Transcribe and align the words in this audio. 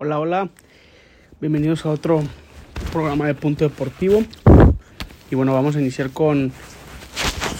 Hola, 0.00 0.20
hola. 0.20 0.50
Bienvenidos 1.40 1.84
a 1.84 1.90
otro 1.90 2.22
programa 2.92 3.26
de 3.26 3.34
Punto 3.34 3.64
Deportivo. 3.64 4.22
Y 5.28 5.34
bueno, 5.34 5.52
vamos 5.54 5.74
a 5.74 5.80
iniciar 5.80 6.10
con 6.10 6.52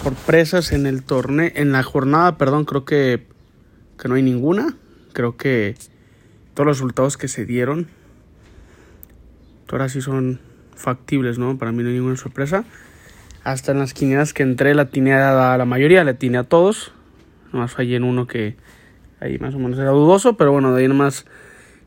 sorpresas 0.01 0.71
en 0.71 0.87
el 0.87 1.03
torneo, 1.03 1.51
en 1.53 1.72
la 1.72 1.82
jornada, 1.82 2.38
perdón, 2.38 2.64
creo 2.64 2.85
que, 2.85 3.27
que 4.01 4.06
no 4.06 4.14
hay 4.14 4.22
ninguna. 4.22 4.77
Creo 5.14 5.37
que 5.37 5.74
todos 6.54 6.69
los 6.69 6.77
resultados 6.77 7.16
que 7.16 7.27
se 7.27 7.45
dieron, 7.45 7.88
ahora 9.69 9.89
sí 9.89 10.01
son 10.01 10.39
factibles, 10.77 11.41
¿no? 11.41 11.59
Para 11.59 11.73
mí 11.73 11.83
no 11.83 11.89
hay 11.89 11.97
ninguna 11.97 12.17
sorpresa. 12.17 12.63
Hasta 13.43 13.73
en 13.73 13.81
las 13.81 13.95
quinielas 13.95 14.33
que 14.33 14.45
entré 14.45 14.77
la 14.77 14.91
tiene 14.91 15.13
a 15.13 15.59
la 15.59 15.65
mayoría, 15.65 16.05
la 16.05 16.15
tiene 16.15 16.39
a 16.39 16.45
todos. 16.45 16.93
Nomás 17.52 17.73
fallé 17.73 17.97
en 17.97 18.05
uno 18.05 18.29
que 18.29 18.55
ahí 19.19 19.39
más 19.39 19.57
o 19.57 19.59
menos 19.59 19.77
era 19.80 19.91
dudoso, 19.91 20.37
pero 20.37 20.52
bueno, 20.52 20.73
de 20.73 20.83
ahí 20.83 20.89
nomás 20.89 21.27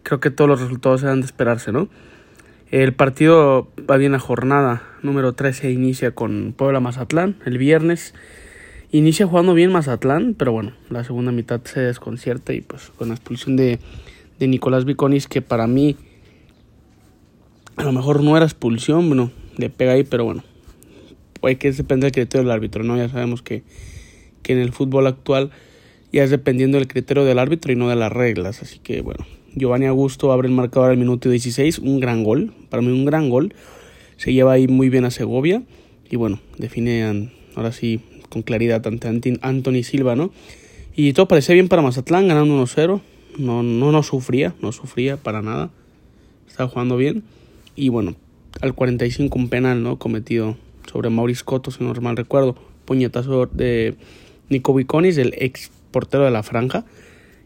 creo 0.03 0.19
que 0.19 0.31
todos 0.31 0.49
los 0.49 0.61
resultados 0.61 1.03
eran 1.03 1.21
de 1.21 1.25
esperarse, 1.25 1.71
¿no? 1.71 1.89
El 2.71 2.93
partido 2.93 3.69
va 3.89 3.97
bien 3.97 4.13
la 4.13 4.19
jornada 4.19 4.83
número 5.01 5.33
13 5.33 5.71
inicia 5.71 6.11
con 6.11 6.53
Puebla 6.55 6.79
Mazatlán 6.79 7.35
el 7.45 7.57
viernes. 7.57 8.13
Inicia 8.91 9.27
jugando 9.27 9.53
bien 9.53 9.71
Mazatlán, 9.71 10.35
pero 10.37 10.51
bueno, 10.51 10.73
la 10.89 11.03
segunda 11.03 11.31
mitad 11.31 11.61
se 11.63 11.81
desconcierta 11.81 12.53
y 12.53 12.61
pues 12.61 12.91
con 12.97 13.09
la 13.09 13.15
expulsión 13.15 13.55
de, 13.55 13.79
de 14.39 14.47
Nicolás 14.47 14.85
Viconis, 14.85 15.27
que 15.27 15.41
para 15.41 15.67
mí 15.67 15.97
a 17.75 17.83
lo 17.83 17.91
mejor 17.91 18.23
no 18.23 18.35
era 18.37 18.45
expulsión, 18.45 19.07
bueno, 19.07 19.31
le 19.57 19.69
pega 19.69 19.93
ahí, 19.93 20.03
pero 20.03 20.25
bueno, 20.25 20.43
hay 21.41 21.55
que 21.55 21.71
depender 21.71 22.11
del 22.11 22.13
criterio 22.13 22.43
del 22.43 22.51
árbitro, 22.51 22.83
¿no? 22.83 22.97
Ya 22.97 23.09
sabemos 23.09 23.41
que, 23.41 23.63
que 24.43 24.53
en 24.53 24.59
el 24.59 24.71
fútbol 24.71 25.07
actual 25.07 25.51
ya 26.11 26.23
es 26.23 26.29
dependiendo 26.29 26.77
del 26.77 26.87
criterio 26.87 27.23
del 27.23 27.39
árbitro 27.39 27.71
y 27.71 27.75
no 27.75 27.89
de 27.89 27.95
las 27.95 28.11
reglas, 28.11 28.61
así 28.61 28.79
que 28.79 29.01
bueno, 29.01 29.25
Giovanni 29.55 29.85
Augusto 29.85 30.31
abre 30.31 30.47
el 30.47 30.53
marcador 30.53 30.91
al 30.91 30.97
minuto 30.97 31.29
16, 31.29 31.79
un 31.79 31.99
gran 31.99 32.23
gol, 32.23 32.53
para 32.69 32.81
mí 32.81 32.89
un 32.89 33.05
gran 33.05 33.29
gol. 33.29 33.53
Se 34.17 34.33
lleva 34.33 34.53
ahí 34.53 34.67
muy 34.67 34.89
bien 34.89 35.05
a 35.05 35.11
Segovia 35.11 35.63
y 36.09 36.15
bueno, 36.15 36.39
define 36.57 37.29
ahora 37.55 37.71
sí 37.71 38.01
con 38.29 38.41
claridad 38.43 38.85
ante 38.87 39.39
Anthony 39.41 39.83
Silva, 39.83 40.15
¿no? 40.15 40.31
Y 40.95 41.13
todo 41.13 41.27
parecía 41.27 41.53
bien 41.53 41.67
para 41.67 41.81
Mazatlán, 41.81 42.27
ganando 42.27 42.61
1-0. 42.61 43.01
No, 43.37 43.63
no, 43.63 43.91
no 43.91 44.03
sufría, 44.03 44.53
no 44.61 44.71
sufría 44.71 45.17
para 45.17 45.41
nada. 45.41 45.69
Estaba 46.47 46.69
jugando 46.69 46.97
bien. 46.97 47.23
Y 47.75 47.89
bueno, 47.89 48.15
al 48.61 48.73
45 48.73 49.37
un 49.37 49.49
penal, 49.49 49.83
¿no? 49.83 49.97
Cometido 49.97 50.57
sobre 50.91 51.09
Maurice 51.09 51.43
Cotto, 51.43 51.71
si 51.71 51.83
no 51.83 51.93
mal 52.01 52.17
recuerdo. 52.17 52.55
Puñetazo 52.85 53.45
de 53.45 53.95
Nico 54.49 54.73
Viconis, 54.73 55.17
el 55.17 55.33
ex 55.37 55.71
portero 55.91 56.25
de 56.25 56.31
la 56.31 56.43
franja. 56.43 56.85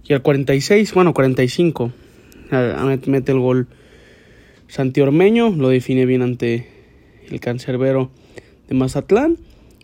Y 0.07 0.13
al 0.13 0.21
46, 0.21 0.93
bueno, 0.93 1.13
45, 1.13 1.91
mete 2.51 3.31
el 3.31 3.39
gol 3.39 3.67
Santi 4.67 5.01
Ormeño, 5.01 5.49
lo 5.49 5.69
define 5.69 6.05
bien 6.05 6.21
ante 6.21 6.67
el 7.29 7.39
cancerbero 7.39 8.11
de 8.67 8.75
Mazatlán. 8.75 9.37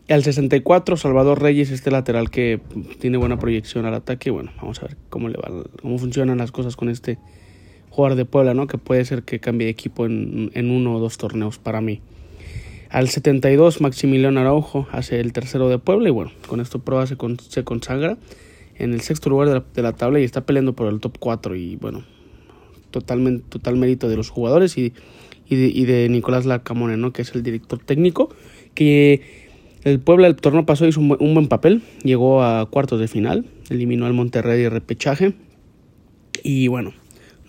Y 0.07 0.13
al 0.13 0.23
64, 0.23 0.97
Salvador 0.97 1.41
Reyes, 1.41 1.71
este 1.71 1.91
lateral 1.91 2.29
que 2.29 2.59
tiene 2.99 3.17
buena 3.17 3.37
proyección 3.39 3.85
al 3.85 3.93
ataque. 3.93 4.31
Bueno, 4.31 4.51
vamos 4.57 4.81
a 4.81 4.87
ver 4.87 4.97
cómo 5.09 5.29
le 5.29 5.37
va, 5.37 5.63
cómo 5.81 5.97
funcionan 5.97 6.39
las 6.39 6.51
cosas 6.51 6.75
con 6.75 6.89
este 6.89 7.17
jugador 7.89 8.17
de 8.17 8.25
Puebla, 8.25 8.53
¿no? 8.53 8.67
Que 8.67 8.77
puede 8.77 9.05
ser 9.05 9.23
que 9.23 9.39
cambie 9.39 9.65
de 9.65 9.71
equipo 9.71 10.05
en, 10.05 10.51
en 10.53 10.71
uno 10.71 10.95
o 10.95 10.99
dos 10.99 11.17
torneos 11.17 11.59
para 11.59 11.81
mí. 11.81 12.01
Al 12.91 13.07
72, 13.07 13.79
Maximiliano 13.79 14.41
Araujo 14.41 14.85
hace 14.91 15.21
el 15.21 15.31
tercero 15.31 15.69
de 15.69 15.77
Puebla 15.77 16.09
y 16.09 16.11
bueno, 16.11 16.31
con 16.45 16.59
esto 16.59 16.79
prueba 16.79 17.07
se, 17.07 17.15
se 17.47 17.63
consagra 17.63 18.17
en 18.75 18.93
el 18.93 18.99
sexto 18.99 19.29
lugar 19.29 19.63
de 19.63 19.81
la, 19.81 19.93
tabla 19.93 20.19
y 20.19 20.25
está 20.25 20.45
peleando 20.45 20.73
por 20.73 20.91
el 20.91 20.99
top 20.99 21.17
4 21.17 21.55
y 21.55 21.77
bueno, 21.77 22.03
total 22.91 23.77
mérito 23.77 24.07
de 24.09 24.17
los 24.17 24.29
jugadores 24.29 24.77
y, 24.77 24.93
y, 25.49 25.85
de, 25.85 26.07
Nicolás 26.09 26.45
Lacamone, 26.45 26.97
¿no? 26.97 27.11
que 27.11 27.23
es 27.23 27.35
el 27.35 27.43
director 27.43 27.79
técnico, 27.79 28.29
que 28.73 29.21
el 29.83 29.99
Puebla 29.99 30.27
el 30.27 30.35
torneo 30.35 30.65
pasó 30.65 30.87
hizo 30.87 31.01
un, 31.01 31.33
buen 31.33 31.47
papel, 31.47 31.81
llegó 32.03 32.43
a 32.43 32.69
cuartos 32.69 32.99
de 32.99 33.07
final, 33.07 33.45
eliminó 33.69 34.05
al 34.05 34.13
Monterrey 34.13 34.61
de 34.61 34.69
repechaje 34.69 35.33
y 36.43 36.67
bueno, 36.67 36.93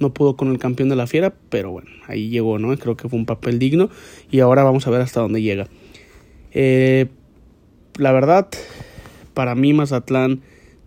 no 0.00 0.12
pudo 0.12 0.36
con 0.36 0.48
el 0.50 0.58
campeón 0.58 0.88
de 0.88 0.96
la 0.96 1.06
fiera, 1.06 1.34
pero 1.48 1.70
bueno, 1.70 1.90
ahí 2.08 2.28
llegó, 2.28 2.58
¿no? 2.58 2.76
Creo 2.76 2.96
que 2.96 3.08
fue 3.08 3.18
un 3.18 3.26
papel 3.26 3.58
digno 3.58 3.90
y 4.30 4.40
ahora 4.40 4.64
vamos 4.64 4.86
a 4.86 4.90
ver 4.90 5.02
hasta 5.02 5.20
dónde 5.20 5.42
llega. 5.42 5.68
Eh, 6.52 7.06
la 7.98 8.12
verdad, 8.12 8.48
para 9.34 9.54
mí 9.54 9.72
Mazatlán 9.74 10.40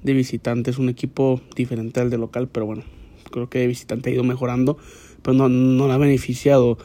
de 0.04 0.14
visitante 0.14 0.72
es 0.72 0.80
un 0.80 0.90
equipo 0.90 1.40
diferente 1.56 2.00
al 2.00 2.10
de 2.10 2.18
local, 2.18 2.50
pero 2.52 2.66
bueno, 2.66 2.84
creo 3.36 3.50
que 3.50 3.60
de 3.60 3.68
visitante 3.68 4.10
ha 4.10 4.14
ido 4.14 4.24
mejorando, 4.24 4.78
pero 5.22 5.36
no, 5.36 5.50
no 5.50 5.92
ha 5.92 5.98
beneficiado 5.98 6.78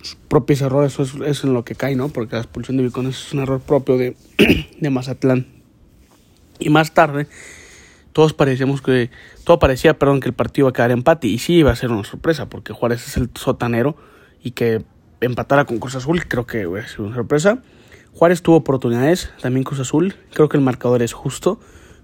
sus 0.00 0.16
propios 0.16 0.60
errores, 0.62 0.98
eso 0.98 1.24
es, 1.24 1.44
en 1.44 1.54
lo 1.54 1.64
que 1.64 1.74
cae, 1.74 1.94
¿no? 1.94 2.08
Porque 2.08 2.36
la 2.36 2.42
expulsión 2.42 2.76
de 2.76 2.84
Vicones 2.84 3.26
es 3.26 3.32
un 3.32 3.40
error 3.40 3.60
propio 3.60 3.98
de, 3.98 4.16
de 4.80 4.90
Mazatlán. 4.90 5.46
Y 6.58 6.70
más 6.70 6.94
tarde, 6.94 7.26
todos 8.12 8.32
parecíamos 8.32 8.82
que, 8.82 9.10
todo 9.44 9.58
parecía, 9.58 9.98
perdón, 9.98 10.20
que 10.20 10.28
el 10.28 10.34
partido 10.34 10.64
iba 10.66 10.70
a 10.70 10.72
quedar 10.72 10.90
empate, 10.90 11.28
y 11.28 11.38
sí 11.38 11.54
iba 11.54 11.70
a 11.70 11.76
ser 11.76 11.90
una 11.90 12.04
sorpresa, 12.04 12.48
porque 12.48 12.72
Juárez 12.72 13.06
es 13.06 13.16
el 13.16 13.30
sotanero, 13.34 13.96
y 14.42 14.52
que 14.52 14.84
empatara 15.20 15.64
con 15.66 15.78
Cruz 15.78 15.94
Azul, 15.94 16.26
creo 16.26 16.46
que 16.46 16.62
iba 16.62 16.80
a 16.80 16.86
ser 16.86 17.02
una 17.02 17.14
sorpresa. 17.14 17.62
Juárez 18.12 18.42
tuvo 18.42 18.56
oportunidades, 18.56 19.30
también 19.40 19.64
Cruz 19.64 19.80
Azul, 19.80 20.14
creo 20.32 20.48
que 20.48 20.56
el 20.56 20.62
marcador 20.62 21.02
es 21.02 21.12
justo 21.12 21.60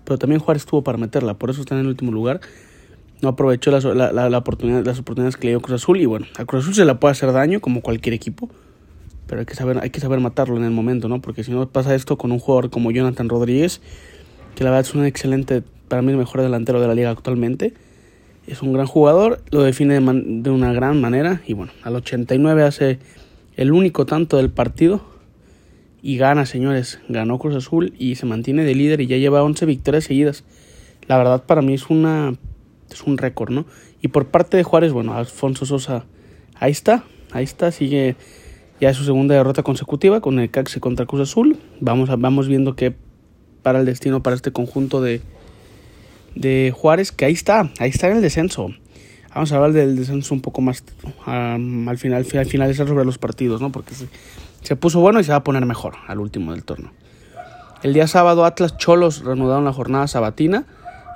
pero 0.08 0.16
también 0.16 0.40
Juárez 0.40 0.64
tuvo 0.64 0.82
para 0.82 0.96
meterla, 0.96 1.34
por 1.34 1.50
eso 1.50 1.60
está 1.60 1.74
en 1.74 1.82
el 1.82 1.86
último 1.86 2.10
lugar. 2.10 2.40
No 3.20 3.30
aprovechó 3.30 3.70
la, 3.70 4.12
la, 4.12 4.38
oportunidad, 4.38 4.84
las 4.84 4.98
oportunidades 5.00 5.36
que 5.36 5.46
le 5.46 5.52
dio 5.52 5.60
Cruz 5.60 5.82
Azul 5.82 6.00
y 6.00 6.06
bueno, 6.06 6.26
a 6.36 6.44
Cruz 6.44 6.62
Azul 6.62 6.74
se 6.74 6.84
le 6.84 6.94
puede 6.94 7.12
hacer 7.12 7.32
daño 7.32 7.60
como 7.60 7.80
cualquier 7.80 8.14
equipo, 8.14 8.48
pero 9.26 9.40
hay 9.40 9.46
que 9.46 9.54
saber, 9.54 9.78
hay 9.82 9.90
que 9.90 10.00
saber 10.00 10.20
matarlo 10.20 10.56
en 10.56 10.64
el 10.64 10.70
momento, 10.70 11.08
¿no? 11.08 11.20
Porque 11.20 11.42
si 11.42 11.50
no 11.50 11.68
pasa 11.68 11.94
esto 11.94 12.16
con 12.16 12.30
un 12.30 12.38
jugador 12.38 12.70
como 12.70 12.90
Jonathan 12.90 13.28
Rodríguez, 13.28 13.80
que 14.54 14.64
la 14.64 14.70
verdad 14.70 14.88
es 14.88 14.94
un 14.94 15.04
excelente, 15.04 15.62
para 15.88 16.02
mí 16.02 16.12
el 16.12 16.18
mejor 16.18 16.42
delantero 16.42 16.80
de 16.80 16.88
la 16.88 16.94
liga 16.94 17.10
actualmente. 17.10 17.74
Es 18.46 18.62
un 18.62 18.72
gran 18.72 18.86
jugador, 18.86 19.42
lo 19.50 19.62
define 19.62 20.00
de, 20.00 20.22
de 20.42 20.50
una 20.50 20.72
gran 20.72 21.00
manera 21.00 21.42
y 21.46 21.52
bueno, 21.52 21.72
al 21.82 21.96
89 21.96 22.62
hace 22.62 22.98
el 23.56 23.72
único 23.72 24.06
tanto 24.06 24.38
del 24.38 24.50
partido 24.50 25.02
y 26.02 26.16
gana, 26.16 26.46
señores. 26.46 27.00
Ganó 27.08 27.38
Cruz 27.38 27.56
Azul 27.56 27.92
y 27.98 28.14
se 28.14 28.26
mantiene 28.26 28.64
de 28.64 28.74
líder 28.74 29.00
y 29.00 29.06
ya 29.06 29.16
lleva 29.16 29.42
11 29.42 29.66
victorias 29.66 30.04
seguidas. 30.04 30.44
La 31.06 31.18
verdad 31.18 31.44
para 31.44 31.62
mí 31.62 31.74
es 31.74 31.90
una 31.90 32.34
es 32.90 33.02
un 33.02 33.18
récord, 33.18 33.50
¿no? 33.50 33.66
Y 34.00 34.08
por 34.08 34.26
parte 34.26 34.56
de 34.56 34.62
Juárez, 34.62 34.92
bueno, 34.92 35.14
Alfonso 35.14 35.66
Sosa 35.66 36.04
ahí 36.54 36.72
está, 36.72 37.04
ahí 37.32 37.44
está, 37.44 37.72
sigue 37.72 38.16
ya 38.80 38.94
su 38.94 39.04
segunda 39.04 39.34
derrota 39.34 39.62
consecutiva 39.62 40.20
con 40.20 40.38
el 40.38 40.50
Caxe 40.50 40.80
contra 40.80 41.06
Cruz 41.06 41.22
Azul. 41.22 41.58
Vamos 41.80 42.10
a, 42.10 42.16
vamos 42.16 42.48
viendo 42.48 42.76
qué 42.76 42.94
para 43.62 43.80
el 43.80 43.86
destino 43.86 44.22
para 44.22 44.36
este 44.36 44.52
conjunto 44.52 45.00
de 45.02 45.20
de 46.34 46.72
Juárez, 46.74 47.12
que 47.12 47.24
ahí 47.24 47.32
está, 47.32 47.70
ahí 47.78 47.90
está 47.90 48.08
en 48.08 48.16
el 48.16 48.22
descenso. 48.22 48.70
Vamos 49.34 49.52
a 49.52 49.56
hablar 49.56 49.72
del 49.72 49.96
descenso 49.96 50.34
un 50.34 50.40
poco 50.40 50.60
más 50.60 50.82
al 51.26 51.98
final, 51.98 52.24
al 52.34 52.46
finalizar 52.46 52.86
sobre 52.88 53.04
los 53.04 53.18
partidos, 53.18 53.60
¿no? 53.60 53.70
Porque 53.70 53.94
se 54.62 54.76
puso 54.76 55.00
bueno 55.00 55.20
y 55.20 55.24
se 55.24 55.32
va 55.32 55.38
a 55.38 55.44
poner 55.44 55.64
mejor 55.66 55.94
al 56.06 56.18
último 56.18 56.52
del 56.52 56.64
torneo. 56.64 56.92
El 57.82 57.92
día 57.92 58.06
sábado 58.06 58.44
Atlas 58.44 58.76
Cholos 58.76 59.24
reanudaron 59.24 59.64
la 59.64 59.72
jornada 59.72 60.06
sabatina 60.08 60.64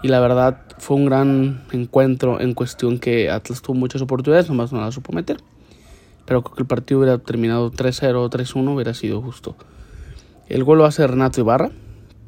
y 0.03 0.09
la 0.09 0.21
verdad 0.21 0.63
fue 0.79 0.97
un 0.97 1.07
gran 1.07 1.63
encuentro 1.71 2.41
en 2.41 2.55
cuestión 2.55 2.99
que 2.99 3.31
Atlas 3.31 3.63
tuvo 3.63 3.77
muchas 3.77 4.03
oportunidades, 4.03 4.49
nomás 4.49 4.73
no 4.73 4.81
la 4.81 4.91
supo 4.91 5.13
meter. 5.13 5.39
Pero 6.27 6.43
creo 6.43 6.55
que 6.55 6.63
el 6.63 6.67
partido 6.67 7.01
hubiera 7.01 7.19
terminado 7.19 7.71
3-0 7.71 8.17
o 8.17 8.29
3-1, 8.29 8.75
hubiera 8.75 8.95
sido 8.95 9.23
justo. 9.23 9.57
El 10.49 10.65
gol 10.65 10.79
lo 10.79 10.85
hace 10.85 11.07
Renato 11.07 11.41
Ibarra, 11.41 11.71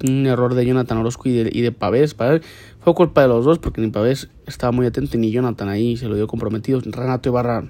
un 0.08 0.26
error 0.26 0.54
de 0.54 0.64
Jonathan 0.64 0.98
Orozco 0.98 1.28
y 1.28 1.32
de, 1.32 1.50
y 1.52 1.62
de 1.62 1.72
Pavés. 1.72 2.14
Fue 2.14 2.94
culpa 2.94 3.22
de 3.22 3.28
los 3.28 3.44
dos 3.44 3.58
porque 3.58 3.80
ni 3.80 3.90
Pavés 3.90 4.28
estaba 4.46 4.72
muy 4.72 4.86
atento 4.86 5.18
ni 5.18 5.30
Jonathan 5.30 5.68
ahí 5.68 5.96
se 5.96 6.08
lo 6.08 6.14
dio 6.14 6.26
comprometido. 6.26 6.80
Renato 6.80 7.28
Ibarra 7.28 7.64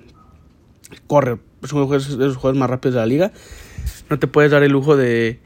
corre 1.06 1.38
es 1.62 1.72
uno 1.72 1.86
de 1.88 2.26
los 2.26 2.36
juegos 2.36 2.58
más 2.58 2.68
rápidos 2.68 2.94
de 2.94 3.00
la 3.00 3.06
liga. 3.06 3.32
No 4.10 4.18
te 4.18 4.26
puedes 4.26 4.50
dar 4.50 4.62
el 4.62 4.72
lujo 4.72 4.96
de, 4.96 5.40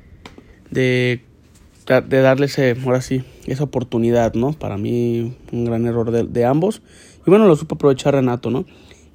de, 0.70 1.22
de 1.86 2.20
darle 2.20 2.46
ese, 2.46 2.76
ahora 2.84 3.00
sí, 3.00 3.24
esa 3.52 3.64
oportunidad, 3.64 4.34
¿no? 4.34 4.52
Para 4.52 4.76
mí, 4.78 5.34
un 5.52 5.64
gran 5.64 5.86
error 5.86 6.10
de, 6.10 6.44
ambos. 6.44 6.82
Y 7.26 7.30
bueno, 7.30 7.46
lo 7.46 7.56
supo 7.56 7.74
aprovechar 7.74 8.14
Renato, 8.14 8.50
¿no? 8.50 8.64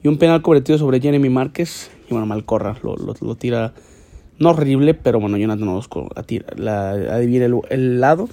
Y 0.03 0.07
un 0.07 0.17
penal 0.17 0.41
convertido 0.41 0.77
sobre 0.77 0.99
Jeremy 0.99 1.29
Márquez. 1.29 1.91
Y 2.09 2.11
bueno, 2.11 2.25
Malcorra 2.25 2.77
lo, 2.83 3.35
tira, 3.35 3.73
no 4.39 4.49
horrible, 4.49 4.93
pero 4.93 5.19
bueno, 5.19 5.37
Jonathan 5.37 5.67
Orozco 5.67 6.09
la, 6.55 6.91
adivina 6.91 7.45
el, 7.45 7.55
el, 7.69 8.01
lado. 8.01 8.29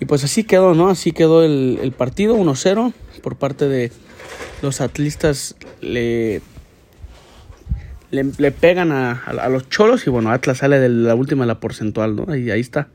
Y 0.00 0.06
pues 0.06 0.24
así 0.24 0.44
quedó, 0.44 0.74
¿no? 0.74 0.88
Así 0.88 1.12
quedó 1.12 1.44
el, 1.44 1.92
partido, 1.96 2.36
1-0 2.36 2.92
por 3.22 3.36
parte 3.36 3.68
de 3.68 3.92
los 4.62 4.80
atlistas. 4.80 5.54
Le 5.80 6.42
le, 8.22 8.52
pegan 8.52 8.92
a, 8.92 9.48
los 9.50 9.68
cholos 9.68 10.06
y 10.06 10.10
bueno, 10.10 10.30
Atlas 10.30 10.58
sale 10.58 10.78
de 10.78 10.88
la 10.88 11.14
última 11.14 11.46
la 11.46 11.60
porcentual, 11.60 12.16
¿no? 12.16 12.34
Y 12.36 12.50
ahí 12.50 12.60
está. 12.60 12.88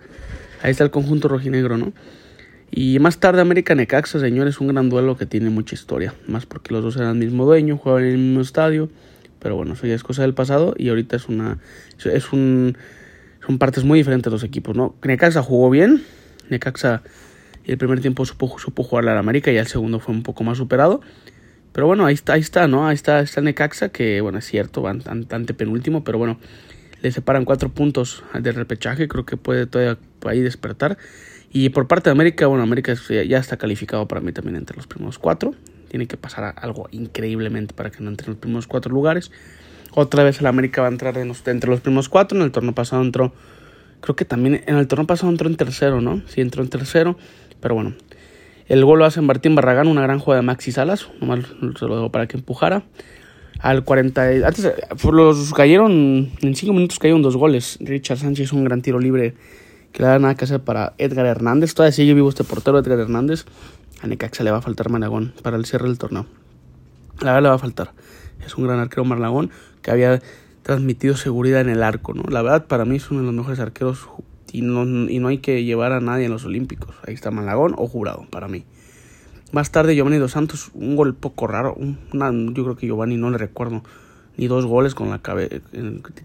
Ahí 0.62 0.72
está 0.72 0.84
el 0.84 0.92
conjunto 0.92 1.28
rojinegro, 1.28 1.78
¿no? 1.78 1.94
Y 2.72 3.00
más 3.00 3.20
tarde 3.20 3.42
América 3.42 3.74
Necaxa, 3.74 4.20
señores, 4.20 4.60
un 4.60 4.68
gran 4.68 4.90
duelo 4.90 5.18
que 5.18 5.26
tiene 5.26 5.50
mucha 5.50 5.76
historia. 5.76 6.14
Más 6.28 6.46
porque 6.46 6.74
los 6.74 6.84
dos 6.84 6.98
eran 6.98 7.22
el 7.22 7.26
mismo 7.26 7.46
dueño, 7.46 7.78
jugaban 7.78 8.04
en 8.04 8.12
el 8.12 8.18
mismo 8.18 8.42
estadio. 8.42 8.90
Pero 9.40 9.56
bueno, 9.56 9.74
eso 9.74 9.88
ya 9.88 9.96
es 9.96 10.04
cosa 10.04 10.22
del 10.22 10.34
pasado 10.34 10.76
y 10.78 10.90
ahorita 10.90 11.16
es 11.16 11.28
una... 11.30 11.60
Es 12.04 12.32
un, 12.32 12.78
son 13.46 13.58
partes 13.58 13.84
muy 13.84 14.00
diferentes 14.00 14.32
los 14.32 14.44
equipos, 14.44 14.76
¿no? 14.76 14.96
Necaxa 15.04 15.42
jugó 15.42 15.70
bien. 15.70 16.04
Necaxa 16.50 17.02
el 17.66 17.78
primer 17.78 18.02
tiempo 18.02 18.26
supo, 18.26 18.58
supo 18.60 18.84
jugarle 18.84 19.12
al 19.12 19.18
América 19.18 19.52
y 19.52 19.58
el 19.58 19.68
segundo 19.68 20.00
fue 20.00 20.14
un 20.14 20.24
poco 20.24 20.44
más 20.44 20.58
superado. 20.58 21.02
Pero 21.72 21.88
bueno, 21.88 22.06
ahí 22.06 22.16
está, 22.16 22.34
ahí 22.34 22.42
está, 22.42 22.68
¿no? 22.68 22.88
Ahí 22.88 22.96
está, 22.96 23.20
está 23.22 23.42
Necaxa, 23.42 23.90
que 23.90 24.22
bueno, 24.22 24.40
es 24.40 24.46
cierto, 24.46 24.82
van 24.82 25.04
ante 25.08 25.54
penúltimo, 25.54 26.04
pero 26.04 26.18
bueno, 26.18 26.40
le 27.02 27.12
separan 27.12 27.46
cuatro 27.46 27.70
puntos 27.70 28.24
del 28.40 28.56
repechaje, 28.56 29.08
creo 29.08 29.26
que 29.26 29.38
puede 29.38 29.66
todavía 29.66 29.98
ahí 30.26 30.42
despertar. 30.42 30.98
Y 31.52 31.70
por 31.70 31.88
parte 31.88 32.10
de 32.10 32.12
América, 32.12 32.48
bueno, 32.48 32.64
América 32.64 32.94
ya 32.94 33.38
está 33.38 33.58
calificado 33.58 34.08
para 34.08 34.22
mí 34.22 34.32
también 34.32 34.56
entre 34.56 34.76
los 34.78 34.86
primeros 34.88 35.18
cuatro. 35.18 35.56
Tiene 35.90 36.06
que 36.06 36.18
pasar 36.18 36.54
algo 36.58 36.88
increíblemente 36.92 37.74
para 37.74 37.90
que 37.90 38.04
no 38.04 38.10
entre 38.10 38.28
en 38.28 38.34
los 38.34 38.40
primeros 38.40 38.68
cuatro 38.68 38.92
lugares. 38.94 39.32
Otra 39.92 40.24
vez 40.24 40.40
el 40.40 40.46
América 40.46 40.82
va 40.82 40.88
a 40.88 40.92
entrar 40.92 41.18
entre 41.18 41.70
los 41.70 41.82
primeros 41.82 42.10
cuatro. 42.10 42.38
En 42.38 42.44
el 42.44 42.52
torneo 42.52 42.76
pasado 42.76 43.02
entró, 43.02 43.34
creo 44.02 44.16
que 44.16 44.26
también 44.26 44.64
en 44.68 44.76
el 44.76 44.88
torneo 44.88 45.08
pasado 45.08 45.32
entró 45.32 45.50
en 45.50 45.56
tercero, 45.56 46.02
¿no? 46.02 46.22
Sí, 46.28 46.42
entró 46.42 46.62
en 46.62 46.70
tercero. 46.70 47.18
Pero 47.60 47.74
bueno, 47.74 47.96
el 48.68 48.86
gol 48.86 49.00
lo 49.00 49.06
hace 49.06 49.20
Martín 49.22 49.56
Barragán, 49.56 49.88
una 49.88 50.04
gran 50.04 50.20
jugada 50.20 50.42
de 50.42 50.46
Maxi 50.46 50.72
Salas. 50.72 51.10
Nomás 51.20 51.40
se 51.80 51.86
lo 51.88 51.96
dejo 51.96 52.12
para 52.12 52.28
que 52.28 52.38
empujara. 52.38 52.84
Al 53.60 53.84
40. 53.84 54.48
Antes 54.48 54.72
los 55.12 55.54
cayeron. 55.54 56.32
En 56.42 56.56
5 56.56 56.74
minutos 56.74 57.00
cayeron 57.00 57.22
dos 57.22 57.36
goles. 57.36 57.78
Richard 57.82 58.18
Sánchez, 58.18 58.54
un 58.54 58.64
gran 58.64 58.82
tiro 58.82 59.00
libre 59.00 59.36
que 59.92 60.04
le 60.04 60.10
da 60.10 60.20
nada 60.20 60.36
que 60.36 60.46
hacer 60.46 60.62
para 60.62 60.94
Edgar 60.98 61.26
Hernández. 61.26 61.74
Todavía 61.74 61.92
sigue 61.92 62.14
vivo 62.14 62.30
este 62.30 62.44
portero, 62.44 62.80
Edgar 62.80 63.00
Hernández. 63.00 63.46
A 64.02 64.08
Necaxa 64.08 64.44
le 64.44 64.52
va 64.52 64.58
a 64.58 64.62
faltar 64.62 64.90
Malagón 64.90 65.34
para 65.44 65.58
el 65.58 65.66
cierre 65.66 65.88
del 65.88 65.98
torneo. 65.98 66.26
La 67.20 67.34
verdad 67.34 67.44
le 67.44 67.50
va 67.50 67.56
a 67.56 67.60
faltar. 67.60 67.92
Es 68.46 68.56
un 68.56 68.66
gran 68.66 68.80
arquero 68.80 69.04
Malagón 69.04 69.52
que 69.82 69.92
había 69.92 70.22
transmitido 70.64 71.18
seguridad 71.18 71.60
en 71.60 71.70
el 71.70 71.84
arco. 71.84 72.14
¿no? 72.14 72.24
La 72.30 72.42
verdad, 72.42 72.66
para 72.68 72.86
mí 72.86 72.96
es 72.96 73.12
uno 73.12 73.20
de 73.22 73.26
los 73.26 73.36
mejores 73.36 73.60
arqueros 73.60 74.08
y 74.54 74.62
no, 74.62 74.84
y 75.10 75.20
no 75.20 75.28
hay 75.28 75.40
que 75.40 75.66
llevar 75.66 75.92
a 75.92 76.00
nadie 76.00 76.26
en 76.26 76.32
los 76.32 76.46
Olímpicos. 76.46 76.96
Ahí 77.06 77.14
está 77.14 77.30
Malagón 77.30 77.76
o 77.78 77.88
Jurado, 77.88 78.26
para 78.30 78.48
mí. 78.48 78.64
Más 79.52 79.72
tarde 79.72 79.96
Giovanni 79.96 80.18
Dos 80.18 80.32
Santos, 80.32 80.70
un 80.74 80.96
gol 80.96 81.16
poco 81.16 81.48
raro. 81.48 81.76
yo 81.80 82.64
creo 82.64 82.76
que 82.76 82.88
Giovanni 82.88 83.18
no 83.18 83.30
le 83.32 83.38
recuerdo 83.38 83.84
ni 84.38 84.48
dos 84.48 84.66
goles 84.66 84.96
con, 84.96 85.10
la 85.10 85.20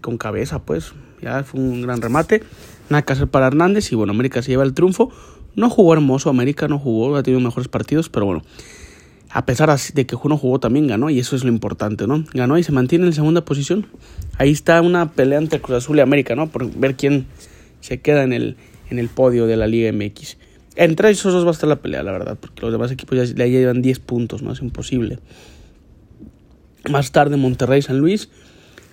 con 0.01 0.17
cabeza, 0.17 0.59
pues. 0.59 0.93
Ya 1.21 1.43
fue 1.43 1.59
un 1.59 1.81
gran 1.81 2.01
remate. 2.01 2.43
Nada 2.89 3.01
que 3.01 3.13
hacer 3.13 3.27
para 3.27 3.47
Hernández 3.47 3.91
y 3.91 3.95
bueno, 3.95 4.13
América 4.13 4.41
se 4.41 4.51
lleva 4.51 4.63
el 4.63 4.73
triunfo. 4.73 5.11
No 5.55 5.69
jugó 5.69 5.93
hermoso, 5.93 6.29
América 6.29 6.67
no 6.67 6.79
jugó, 6.79 7.15
ha 7.15 7.23
tenido 7.23 7.41
mejores 7.41 7.67
partidos, 7.67 8.09
pero 8.09 8.25
bueno. 8.25 8.43
A 9.31 9.45
pesar 9.45 9.75
de 9.93 10.05
que 10.05 10.15
uno 10.15 10.37
jugó 10.37 10.59
también 10.59 10.87
ganó 10.87 11.09
y 11.09 11.19
eso 11.19 11.35
es 11.35 11.43
lo 11.43 11.49
importante, 11.49 12.07
¿no? 12.07 12.23
Ganó 12.33 12.57
y 12.57 12.63
se 12.63 12.71
mantiene 12.71 13.05
en 13.05 13.11
segunda 13.11 13.43
posición. 13.43 13.87
Ahí 14.37 14.51
está 14.51 14.81
una 14.81 15.11
pelea 15.11 15.39
entre 15.39 15.59
Cruz 15.59 15.77
Azul 15.79 15.97
y 15.97 15.99
América, 15.99 16.35
¿no? 16.35 16.47
Por 16.47 16.73
ver 16.73 16.95
quién 16.95 17.25
se 17.81 17.99
queda 17.99 18.23
en 18.23 18.31
el, 18.31 18.55
en 18.89 18.97
el 18.97 19.09
podio 19.09 19.45
de 19.45 19.57
la 19.57 19.67
Liga 19.67 19.91
MX. 19.91 20.37
Entre 20.75 21.09
esos 21.09 21.33
dos 21.33 21.45
va 21.45 21.49
a 21.49 21.51
estar 21.51 21.69
la 21.69 21.77
pelea, 21.77 22.03
la 22.03 22.11
verdad, 22.11 22.37
porque 22.39 22.61
los 22.61 22.71
demás 22.71 22.91
equipos 22.91 23.33
ya, 23.33 23.45
llevan 23.45 23.81
10 23.81 23.99
puntos, 23.99 24.41
¿no? 24.41 24.51
Es 24.51 24.61
imposible. 24.61 25.19
Más 26.89 27.11
tarde 27.11 27.37
Monterrey 27.37 27.81
San 27.81 27.99
Luis 27.99 28.29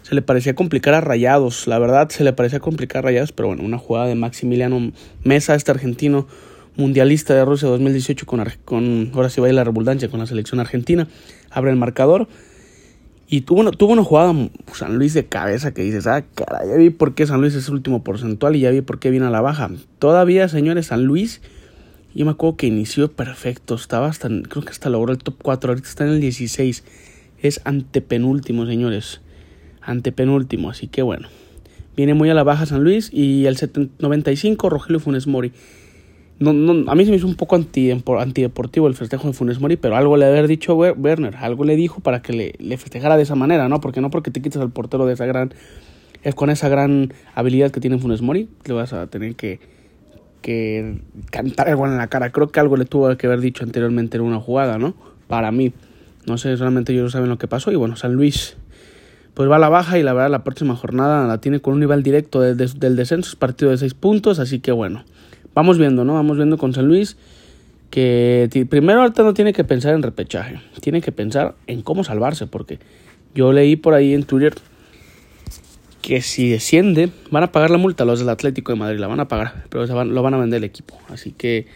se 0.02 0.14
le 0.14 0.22
parecía 0.22 0.54
complicar 0.54 0.94
a 0.94 1.00
Rayados, 1.00 1.66
la 1.66 1.78
verdad 1.78 2.08
se 2.08 2.24
le 2.24 2.32
parecía 2.32 2.60
complicar 2.60 3.00
a 3.00 3.02
Rayados, 3.02 3.32
pero 3.32 3.48
bueno, 3.48 3.62
una 3.62 3.78
jugada 3.78 4.06
de 4.06 4.14
Maximiliano 4.14 4.92
Mesa, 5.24 5.54
este 5.54 5.70
argentino 5.70 6.26
mundialista 6.76 7.34
de 7.34 7.44
Rusia 7.44 7.68
2018 7.68 8.26
con, 8.26 8.44
con 8.64 9.10
ahora 9.14 9.28
sí 9.28 9.40
va 9.40 9.46
a 9.46 9.50
ir 9.50 9.54
la 9.54 9.64
redundancia 9.64 10.08
con 10.08 10.20
la 10.20 10.26
selección 10.26 10.60
argentina, 10.60 11.06
abre 11.50 11.70
el 11.70 11.76
marcador 11.76 12.28
y 13.32 13.40
tuvo 13.42 13.60
una, 13.60 13.70
tuvo 13.70 13.92
una 13.92 14.04
jugada 14.04 14.34
San 14.74 14.96
Luis 14.98 15.14
de 15.14 15.24
cabeza 15.24 15.72
que 15.72 15.82
dices, 15.82 16.06
ah, 16.06 16.22
cara, 16.34 16.66
ya 16.66 16.76
vi 16.76 16.90
por 16.90 17.14
qué 17.14 17.26
San 17.26 17.40
Luis 17.40 17.54
es 17.54 17.66
el 17.68 17.74
último 17.74 18.04
porcentual 18.04 18.56
y 18.56 18.60
ya 18.60 18.70
vi 18.70 18.82
por 18.82 18.98
qué 18.98 19.10
viene 19.10 19.24
a 19.24 19.30
la 19.30 19.40
baja. 19.40 19.70
Todavía, 19.98 20.48
señores, 20.48 20.88
San 20.88 21.04
Luis, 21.04 21.40
yo 22.14 22.24
me 22.24 22.32
acuerdo 22.32 22.56
que 22.56 22.66
inició 22.66 23.10
perfecto, 23.10 23.74
estaba 23.74 24.08
hasta, 24.08 24.28
creo 24.28 24.64
que 24.64 24.70
hasta 24.70 24.90
logró 24.90 25.12
el 25.12 25.18
top 25.18 25.36
4, 25.42 25.70
ahorita 25.70 25.88
está 25.88 26.04
en 26.04 26.10
el 26.10 26.20
16, 26.20 26.84
es 27.40 27.60
antepenúltimo, 27.64 28.66
señores 28.66 29.20
antepenúltimo. 29.82 30.70
Así 30.70 30.88
que 30.88 31.02
bueno, 31.02 31.28
viene 31.96 32.14
muy 32.14 32.30
a 32.30 32.34
la 32.34 32.42
baja 32.42 32.66
San 32.66 32.82
Luis 32.82 33.10
y 33.12 33.46
el 33.46 33.56
95 33.98 34.68
Rogelio 34.70 35.00
Funes 35.00 35.26
Mori. 35.26 35.52
No, 36.38 36.52
no, 36.52 36.90
a 36.90 36.94
mí 36.96 37.04
se 37.04 37.10
me 37.10 37.18
hizo 37.18 37.26
un 37.26 37.36
poco 37.36 37.54
anti, 37.54 37.90
antideportivo 37.92 38.88
el 38.88 38.94
festejo 38.94 39.28
de 39.28 39.32
Funes 39.32 39.60
Mori, 39.60 39.76
pero 39.76 39.96
algo 39.96 40.16
le 40.16 40.24
haber 40.24 40.48
dicho 40.48 40.74
Werner, 40.74 41.36
algo 41.36 41.64
le 41.64 41.76
dijo 41.76 42.00
para 42.00 42.20
que 42.20 42.32
le, 42.32 42.54
le, 42.58 42.76
festejara 42.78 43.16
de 43.16 43.22
esa 43.22 43.36
manera, 43.36 43.68
¿no? 43.68 43.80
Porque 43.80 44.00
no 44.00 44.10
porque 44.10 44.32
te 44.32 44.42
quites 44.42 44.60
al 44.60 44.72
portero 44.72 45.06
de 45.06 45.12
esa 45.12 45.24
gran, 45.26 45.54
es 46.24 46.34
con 46.34 46.50
esa 46.50 46.68
gran 46.68 47.12
habilidad 47.34 47.70
que 47.70 47.78
tiene 47.78 47.98
Funes 47.98 48.22
Mori, 48.22 48.48
le 48.64 48.72
vas 48.72 48.92
a 48.92 49.06
tener 49.06 49.36
que, 49.36 49.60
que 50.42 51.00
cantar 51.30 51.70
algo 51.70 51.86
en 51.86 51.96
la 51.96 52.08
cara. 52.08 52.30
Creo 52.30 52.50
que 52.50 52.60
algo 52.60 52.76
le 52.76 52.84
tuvo 52.84 53.16
que 53.16 53.26
haber 53.26 53.40
dicho 53.40 53.64
anteriormente 53.64 54.18
en 54.18 54.24
una 54.24 54.40
jugada, 54.40 54.76
¿no? 54.76 54.94
Para 55.28 55.50
mí, 55.50 55.72
no 56.26 56.36
sé, 56.36 56.56
solamente 56.58 56.92
ellos 56.92 57.12
saben 57.12 57.30
lo 57.30 57.38
que 57.38 57.48
pasó 57.48 57.72
y 57.72 57.76
bueno, 57.76 57.96
San 57.96 58.12
Luis 58.12 58.56
pues 59.34 59.48
va 59.50 59.56
a 59.56 59.58
la 59.58 59.70
baja 59.70 59.98
y 59.98 60.02
la 60.02 60.12
verdad 60.12 60.30
la 60.30 60.44
próxima 60.44 60.76
jornada 60.76 61.26
la 61.26 61.38
tiene 61.38 61.60
con 61.60 61.72
un 61.72 61.80
nivel 61.80 62.02
directo 62.02 62.42
del 62.42 62.56
descenso, 62.96 63.30
es 63.30 63.36
partido 63.36 63.70
de 63.70 63.78
6 63.78 63.94
puntos, 63.94 64.38
así 64.38 64.60
que 64.60 64.72
bueno, 64.72 65.04
vamos 65.54 65.78
viendo, 65.78 66.04
¿no? 66.04 66.14
Vamos 66.14 66.36
viendo 66.36 66.58
con 66.58 66.74
San 66.74 66.86
Luis 66.86 67.16
que 67.88 68.66
primero 68.68 69.00
ahorita 69.00 69.22
no 69.22 69.32
tiene 69.32 69.54
que 69.54 69.64
pensar 69.64 69.94
en 69.94 70.02
repechaje, 70.02 70.60
tiene 70.82 71.00
que 71.00 71.12
pensar 71.12 71.54
en 71.66 71.80
cómo 71.80 72.04
salvarse, 72.04 72.46
porque 72.46 72.78
yo 73.34 73.54
leí 73.54 73.76
por 73.76 73.94
ahí 73.94 74.12
en 74.12 74.24
Twitter 74.24 74.52
que 76.02 76.20
si 76.20 76.50
desciende 76.50 77.10
van 77.30 77.44
a 77.44 77.52
pagar 77.52 77.70
la 77.70 77.78
multa 77.78 78.04
los 78.04 78.18
del 78.18 78.28
Atlético 78.28 78.72
de 78.72 78.78
Madrid, 78.78 78.98
la 78.98 79.06
van 79.06 79.20
a 79.20 79.28
pagar, 79.28 79.64
pero 79.70 79.86
lo 80.04 80.22
van 80.22 80.34
a 80.34 80.38
vender 80.38 80.58
el 80.58 80.64
equipo, 80.64 80.98
así 81.08 81.32
que 81.32 81.66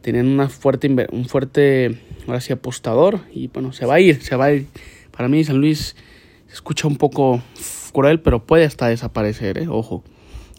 tienen 0.00 0.26
una 0.26 0.48
fuerte, 0.48 0.88
un 1.12 1.26
fuerte, 1.26 2.00
ahora 2.26 2.40
sí, 2.40 2.52
apostador 2.52 3.20
y 3.32 3.48
bueno, 3.48 3.72
se 3.72 3.86
va 3.86 3.94
a 3.94 4.00
ir, 4.00 4.22
se 4.22 4.34
va 4.34 4.46
a 4.46 4.54
ir. 4.54 4.66
Para 5.10 5.28
mí 5.28 5.44
San 5.44 5.58
Luis 5.58 5.94
se 6.46 6.54
escucha 6.54 6.88
un 6.88 6.96
poco 6.96 7.42
cruel, 7.92 8.20
pero 8.20 8.46
puede 8.46 8.64
hasta 8.64 8.88
desaparecer, 8.88 9.58
¿eh? 9.58 9.68
ojo, 9.68 10.02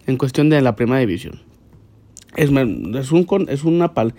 en 0.06 0.18
cuestión 0.18 0.50
de 0.50 0.62
la 0.62 0.76
primera 0.76 1.00
división. 1.00 1.42
Es, 2.36 2.50
es, 2.50 3.12
un, 3.12 3.48
es, 3.50 3.64
una 3.64 3.94
pal, 3.94 4.14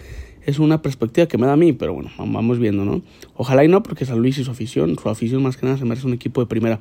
es 0.44 0.58
una 0.58 0.82
perspectiva 0.82 1.28
que 1.28 1.38
me 1.38 1.46
da 1.46 1.52
a 1.52 1.56
mí, 1.56 1.72
pero 1.72 1.94
bueno, 1.94 2.10
vamos 2.18 2.58
viendo, 2.58 2.84
¿no? 2.84 3.00
Ojalá 3.34 3.64
y 3.64 3.68
no, 3.68 3.82
porque 3.82 4.04
San 4.04 4.18
Luis 4.18 4.38
y 4.38 4.44
su 4.44 4.50
afición, 4.50 4.98
su 4.98 5.08
afición 5.08 5.42
más 5.42 5.56
que 5.56 5.66
nada 5.66 5.78
se 5.78 5.84
merece 5.84 6.06
un 6.06 6.12
equipo 6.12 6.40
de 6.40 6.46
primera. 6.46 6.80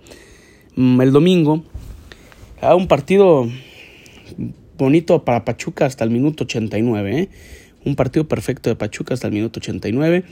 Mm, 0.75 0.99
el 1.01 1.11
domingo, 1.11 1.63
a 2.61 2.75
un 2.75 2.87
partido 2.87 3.47
bonito 4.77 5.25
para 5.25 5.43
Pachuca 5.43 5.85
hasta 5.85 6.03
el 6.03 6.11
minuto 6.11 6.43
89, 6.43 7.19
¿eh? 7.19 7.29
Un 7.83 7.95
partido 7.95 8.27
perfecto 8.27 8.69
de 8.69 8.75
Pachuca 8.75 9.15
hasta 9.15 9.27
el 9.27 9.33
minuto 9.33 9.59
89. 9.59 10.23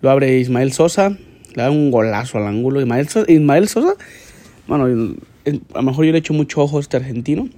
Lo 0.00 0.10
abre 0.10 0.38
Ismael 0.38 0.72
Sosa, 0.72 1.10
le 1.10 1.62
da 1.62 1.70
un 1.70 1.90
golazo 1.90 2.38
al 2.38 2.46
ángulo. 2.46 2.80
Ismael 2.80 3.68
Sosa, 3.68 3.94
bueno, 4.68 4.84
a 5.74 5.78
lo 5.78 5.82
mejor 5.82 6.04
yo 6.04 6.12
le 6.12 6.18
he 6.18 6.20
hecho 6.20 6.32
mucho 6.32 6.62
ojo 6.62 6.78
a 6.78 6.80
este 6.80 6.96
argentino. 6.96 7.48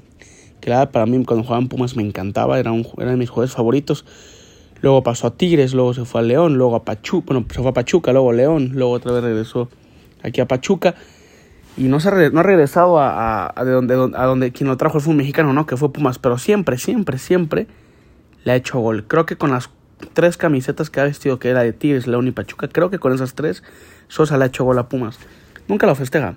Que 0.60 0.70
la 0.70 0.90
para 0.90 1.04
mí 1.04 1.22
cuando 1.24 1.44
jugaba 1.44 1.60
en 1.60 1.68
Pumas 1.68 1.94
me 1.94 2.02
encantaba, 2.02 2.58
era, 2.58 2.72
un, 2.72 2.86
era 2.98 3.10
de 3.10 3.18
mis 3.18 3.28
jugadores 3.28 3.54
favoritos. 3.54 4.06
Luego 4.80 5.02
pasó 5.02 5.26
a 5.26 5.36
Tigres, 5.36 5.74
luego 5.74 5.92
se 5.92 6.06
fue 6.06 6.22
a 6.22 6.24
León, 6.24 6.56
luego 6.56 6.76
a 6.76 6.84
Pachuca, 6.84 7.26
bueno, 7.34 7.46
se 7.50 7.60
fue 7.60 7.70
a 7.70 7.74
Pachuca, 7.74 8.12
luego 8.12 8.30
a 8.30 8.34
León, 8.34 8.70
luego 8.72 8.92
otra 8.92 9.12
vez 9.12 9.22
regresó 9.22 9.68
aquí 10.22 10.40
a 10.40 10.48
Pachuca. 10.48 10.94
Y 11.76 11.84
no, 11.84 11.98
se 12.00 12.30
no 12.30 12.40
ha 12.40 12.42
regresado 12.42 12.98
a, 13.00 13.52
de 13.64 13.70
donde, 13.70 13.94
a 13.94 14.24
donde 14.24 14.52
quien 14.52 14.68
lo 14.68 14.76
trajo 14.76 15.00
fue 15.00 15.10
un 15.10 15.16
mexicano, 15.16 15.52
¿no? 15.52 15.66
Que 15.66 15.76
fue 15.76 15.92
Pumas, 15.92 16.18
pero 16.18 16.38
siempre, 16.38 16.78
siempre, 16.78 17.18
siempre 17.18 17.66
le 18.44 18.52
ha 18.52 18.56
hecho 18.56 18.78
gol. 18.78 19.04
Creo 19.08 19.26
que 19.26 19.36
con 19.36 19.50
las 19.50 19.70
tres 20.12 20.36
camisetas 20.36 20.90
que 20.90 21.00
ha 21.00 21.04
vestido, 21.04 21.38
que 21.38 21.48
era 21.48 21.62
de 21.62 21.72
Tigres, 21.72 22.06
León 22.06 22.28
y 22.28 22.32
Pachuca. 22.32 22.68
Creo 22.68 22.90
que 22.90 22.98
con 22.98 23.12
esas 23.12 23.34
tres 23.34 23.62
Sosa 24.08 24.36
le 24.36 24.44
ha 24.44 24.46
hecho 24.48 24.64
gol 24.64 24.78
a 24.78 24.88
Pumas. 24.88 25.18
Nunca 25.68 25.86
lo 25.86 25.94
festeja. 25.94 26.36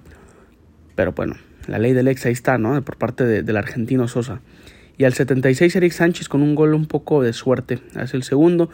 Pero 0.95 1.11
bueno, 1.11 1.35
la 1.67 1.79
ley 1.79 1.93
del 1.93 2.07
ex 2.07 2.25
ahí 2.25 2.31
está, 2.31 2.57
¿no? 2.57 2.81
Por 2.83 2.97
parte 2.97 3.43
del 3.43 3.57
argentino 3.57 4.07
Sosa. 4.07 4.41
Y 4.97 5.03
al 5.03 5.13
76 5.13 5.75
Eric 5.75 5.91
Sánchez 5.91 6.27
con 6.29 6.41
un 6.41 6.55
gol 6.55 6.73
un 6.73 6.87
poco 6.87 7.21
de 7.21 7.33
suerte. 7.33 7.79
Hace 7.95 8.17
el 8.17 8.23
segundo. 8.23 8.69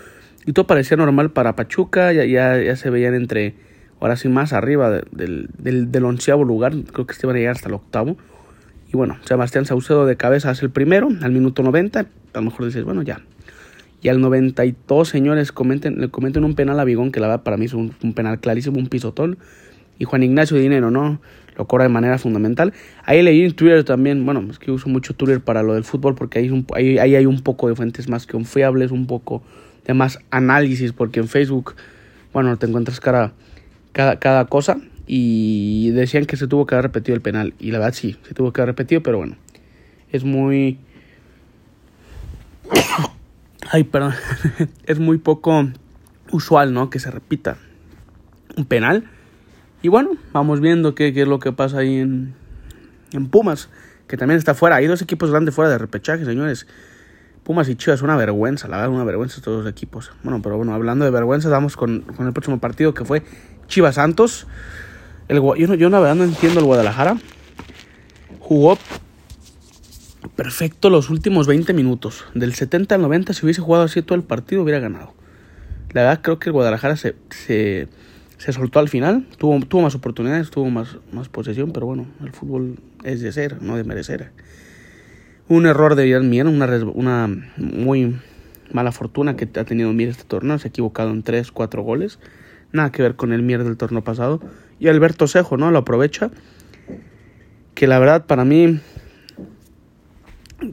Y 0.46 0.54
todo 0.54 0.68
parecía 0.68 0.96
normal 0.96 1.32
para 1.32 1.56
Pachuca. 1.56 2.14
Ya, 2.14 2.26
ya, 2.26 2.76
se 2.76 2.90
veían 2.90 3.14
entre, 3.14 3.56
ahora 4.04 4.18
sí, 4.18 4.30
más 4.30 4.54
arriba 4.54 5.02
del, 5.12 5.50
del, 5.58 6.06
onceavo 6.06 6.44
lugar. 6.44 6.74
Creo 6.92 7.08
que 7.08 7.14
se 7.14 7.26
iban 7.26 7.36
a 7.36 7.40
llegar 7.40 7.56
hasta 7.56 7.70
el 7.70 7.76
octavo. 7.76 8.18
Y 8.92 8.98
bueno, 8.98 9.18
Sebastián 9.26 9.66
Saucedo 9.66 10.06
de 10.06 10.18
cabeza 10.18 10.50
hace 10.50 10.66
el 10.66 10.72
primero, 10.72 11.10
al 11.22 11.32
minuto 11.32 11.64
90. 11.64 12.00
A 12.00 12.06
lo 12.34 12.42
mejor 12.42 12.66
dices, 12.66 12.84
bueno, 12.84 13.02
ya, 13.02 13.22
y 14.04 14.10
al 14.10 14.20
92, 14.20 15.08
señores, 15.08 15.54
comenten, 15.54 16.02
le 16.02 16.10
comenten 16.10 16.44
un 16.44 16.56
penal 16.56 16.78
a 16.82 16.84
Bigón, 16.84 17.14
que 17.14 17.22
la 17.22 17.28
verdad 17.28 17.44
para 17.44 17.56
mí 17.56 17.66
es 17.66 17.74
un, 17.74 17.92
penal 18.14 18.38
clarísimo, 18.42 18.78
un 18.78 18.88
pisotón. 18.88 19.38
Y 19.98 20.04
Juan 20.04 20.24
Ignacio 20.24 20.58
Dinero, 20.58 20.92
¿no? 20.92 21.22
Lo 21.56 21.68
cobra 21.68 21.86
de 21.86 21.90
manera 21.90 22.18
fundamental. 22.18 22.74
Ahí 23.06 23.22
leí 23.22 23.46
en 23.46 23.54
Twitter 23.54 23.86
también, 23.86 24.26
bueno, 24.26 24.46
es 24.52 24.60
que 24.60 24.72
uso 24.72 24.90
mucho 24.90 25.14
Twitter 25.14 25.40
para 25.40 25.64
lo 25.64 25.76
del 25.76 25.86
fútbol 25.86 26.16
porque 26.16 26.40
ahí, 26.40 26.98
ahí, 27.00 27.16
hay 27.16 27.26
un 27.26 27.42
poco 27.42 27.70
de 27.70 27.76
fuentes 27.76 28.10
más 28.10 28.28
confiables, 28.28 28.92
un 28.92 29.08
poco 29.08 29.42
de 29.86 29.94
más 29.94 30.20
análisis, 30.32 30.92
porque 30.92 31.22
en 31.22 31.30
Facebook, 31.30 31.76
bueno, 32.34 32.58
te 32.58 32.66
encuentras 32.66 33.00
cada, 33.00 33.32
cada, 33.94 34.20
cada 34.20 34.46
cosa 34.46 34.78
y 35.08 35.92
decían 35.92 36.26
que 36.26 36.38
se 36.38 36.48
tuvo 36.48 36.66
que 36.66 36.76
haber 36.76 36.86
repetido 36.86 37.16
el 37.16 37.22
penal. 37.22 37.54
Y 37.60 37.72
la 37.72 37.80
verdad 37.80 37.94
sí, 37.94 38.18
se 38.28 38.34
tuvo 38.34 38.52
que 38.52 38.62
haber 38.62 38.76
repetido, 38.76 39.02
pero 39.02 39.18
bueno, 39.18 39.38
es 40.12 40.24
muy... 40.24 40.80
Ay, 43.72 43.84
perdón. 43.86 44.14
es 44.86 45.00
muy 45.00 45.18
poco 45.18 45.70
usual, 46.32 46.74
¿no? 46.74 46.90
Que 46.90 47.00
se 47.00 47.12
repita 47.12 47.58
un 48.58 48.66
penal. 48.66 49.06
Y 49.82 49.88
bueno, 49.90 50.12
vamos 50.32 50.62
viendo 50.62 50.96
qué, 50.96 51.14
qué 51.14 51.24
es 51.24 51.28
lo 51.28 51.40
que 51.40 51.52
pasa 51.52 51.80
ahí 51.80 51.98
en, 51.98 52.34
en 53.12 53.28
Pumas, 53.28 53.70
que 54.08 54.18
también 54.18 54.38
está 54.38 54.54
fuera. 54.54 54.78
Hay 54.78 54.88
dos 54.88 55.02
equipos 55.02 55.32
grandes 55.32 55.54
fuera 55.54 55.70
de 55.70 55.78
repechaje, 55.78 56.26
señores. 56.26 56.68
Pumas 57.44 57.68
y 57.68 57.76
Chivas, 57.76 58.02
una 58.02 58.16
vergüenza, 58.16 58.70
la 58.70 58.78
verdad, 58.78 58.94
una 58.94 59.04
vergüenza 59.04 59.42
todos 59.42 59.64
los 59.64 59.72
equipos. 59.72 60.12
Bueno, 60.24 60.42
pero 60.42 60.56
bueno, 60.56 60.74
hablando 60.74 61.04
de 61.04 61.12
vergüenza, 61.12 61.50
vamos 61.50 61.76
con, 61.76 62.02
con 62.02 62.26
el 62.26 62.32
próximo 62.32 62.60
partido 62.60 62.94
que 62.94 63.04
fue 63.04 63.24
Chivas 63.68 63.96
Santos. 63.96 64.48
El, 65.28 65.38
yo, 65.38 65.68
no, 65.68 65.76
yo 65.76 65.90
la 65.90 66.16
no 66.16 66.24
entiendo 66.24 66.60
el 66.60 66.66
Guadalajara. 66.66 67.18
Jugó 68.40 68.78
perfecto 70.36 70.90
los 70.90 71.10
últimos 71.10 71.48
20 71.48 71.74
minutos. 71.74 72.26
Del 72.34 72.54
70 72.54 72.96
al 72.96 73.02
90, 73.02 73.34
si 73.34 73.46
hubiese 73.46 73.62
jugado 73.62 73.86
así 73.86 74.02
todo 74.02 74.16
el 74.16 74.24
partido, 74.24 74.64
hubiera 74.64 74.80
ganado. 74.80 75.14
La 75.92 76.02
verdad 76.02 76.22
creo 76.22 76.40
que 76.40 76.50
el 76.50 76.54
Guadalajara 76.54 76.96
se, 76.96 77.16
se, 77.30 77.88
se 78.38 78.54
soltó 78.54 78.80
al 78.80 78.90
final. 78.90 79.28
Tuvo, 79.38 79.60
tuvo 79.66 79.84
más 79.84 79.96
oportunidades, 79.96 80.50
tuvo 80.50 80.70
más, 80.70 80.98
más 81.12 81.30
posesión, 81.30 81.72
pero 81.72 81.86
bueno, 81.86 82.08
el 82.22 82.32
fútbol 82.32 82.80
es 83.04 83.22
de 83.22 83.32
ser, 83.32 83.62
no 83.62 83.78
de 83.78 83.84
merecer. 83.84 84.32
Un 85.48 85.66
error 85.66 85.96
de 85.96 86.20
Mier, 86.22 86.48
una, 86.48 86.66
una 86.94 87.52
muy 87.58 88.18
mala 88.72 88.92
fortuna 88.92 89.36
que 89.36 89.48
ha 89.60 89.66
tenido 89.66 89.94
Mier 89.94 90.10
este 90.10 90.24
torneo. 90.24 90.58
Se 90.58 90.68
ha 90.68 90.70
equivocado 90.70 91.12
en 91.12 91.22
3, 91.22 91.52
4 91.52 91.84
goles. 91.84 92.20
Nada 92.74 92.92
que 92.92 93.04
ver 93.04 93.16
con 93.16 93.34
el 93.34 93.44
Mier 93.44 93.64
del 93.64 93.78
torneo 93.78 94.04
pasado. 94.04 94.42
Y 94.80 94.88
Alberto 94.88 95.28
Cejo, 95.28 95.58
¿no? 95.58 95.70
Lo 95.70 95.78
aprovecha. 95.78 96.32
Que 97.76 97.86
la 97.86 98.00
verdad 98.00 98.26
para 98.26 98.46
mí, 98.46 98.80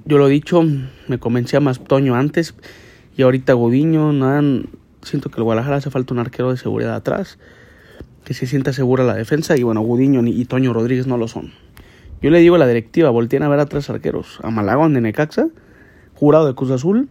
yo 0.07 0.17
lo 0.17 0.29
he 0.29 0.31
dicho, 0.31 0.63
me 1.09 1.19
convencía 1.19 1.61
más 1.61 1.85
Toño 1.85 2.15
antes. 2.15 2.55
Y 3.19 3.23
ahorita 3.23 3.53
Gudiño, 3.53 4.15
nada, 4.15 4.41
siento 5.03 5.29
que 5.29 5.37
el 5.37 5.45
Guadalajara 5.45 5.77
hace 5.77 5.91
falta 5.91 6.15
un 6.15 6.21
arquero 6.21 6.51
de 6.51 6.57
seguridad 6.57 6.95
atrás. 6.95 7.39
Que 8.25 8.33
se 8.33 8.47
sienta 8.47 8.73
segura 8.73 9.05
la 9.05 9.15
defensa. 9.15 9.59
Y 9.59 9.63
bueno, 9.63 9.83
Gudiño 9.83 10.23
y 10.27 10.47
Toño 10.47 10.73
Rodríguez 10.73 11.07
no 11.07 11.19
lo 11.19 11.29
son. 11.29 11.53
Yo 12.23 12.31
le 12.31 12.39
digo 12.39 12.55
a 12.55 12.59
la 12.59 12.67
directiva, 12.67 13.11
volteen 13.11 13.43
a 13.43 13.49
ver 13.51 13.61
a 13.61 13.67
tres 13.67 13.91
arqueros. 13.91 14.39
A 14.43 14.51
Malagón 14.51 14.95
de 14.95 15.03
Necaxa, 15.03 15.49
Jurado 16.15 16.47
de 16.47 16.55
Cruz 16.55 16.71
Azul 16.71 17.11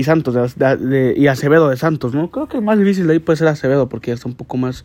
y 0.00 0.04
Santos 0.04 0.56
de, 0.56 1.14
y 1.16 1.26
Acevedo 1.26 1.68
de 1.68 1.76
Santos, 1.76 2.14
¿no? 2.14 2.30
Creo 2.30 2.48
que 2.48 2.56
el 2.56 2.64
más 2.64 2.78
difícil 2.78 3.06
de 3.06 3.14
ahí 3.14 3.18
puede 3.18 3.36
ser 3.36 3.48
Acevedo 3.48 3.88
porque 3.88 4.10
ya 4.10 4.14
está 4.14 4.28
un 4.28 4.34
poco 4.34 4.56
más 4.56 4.84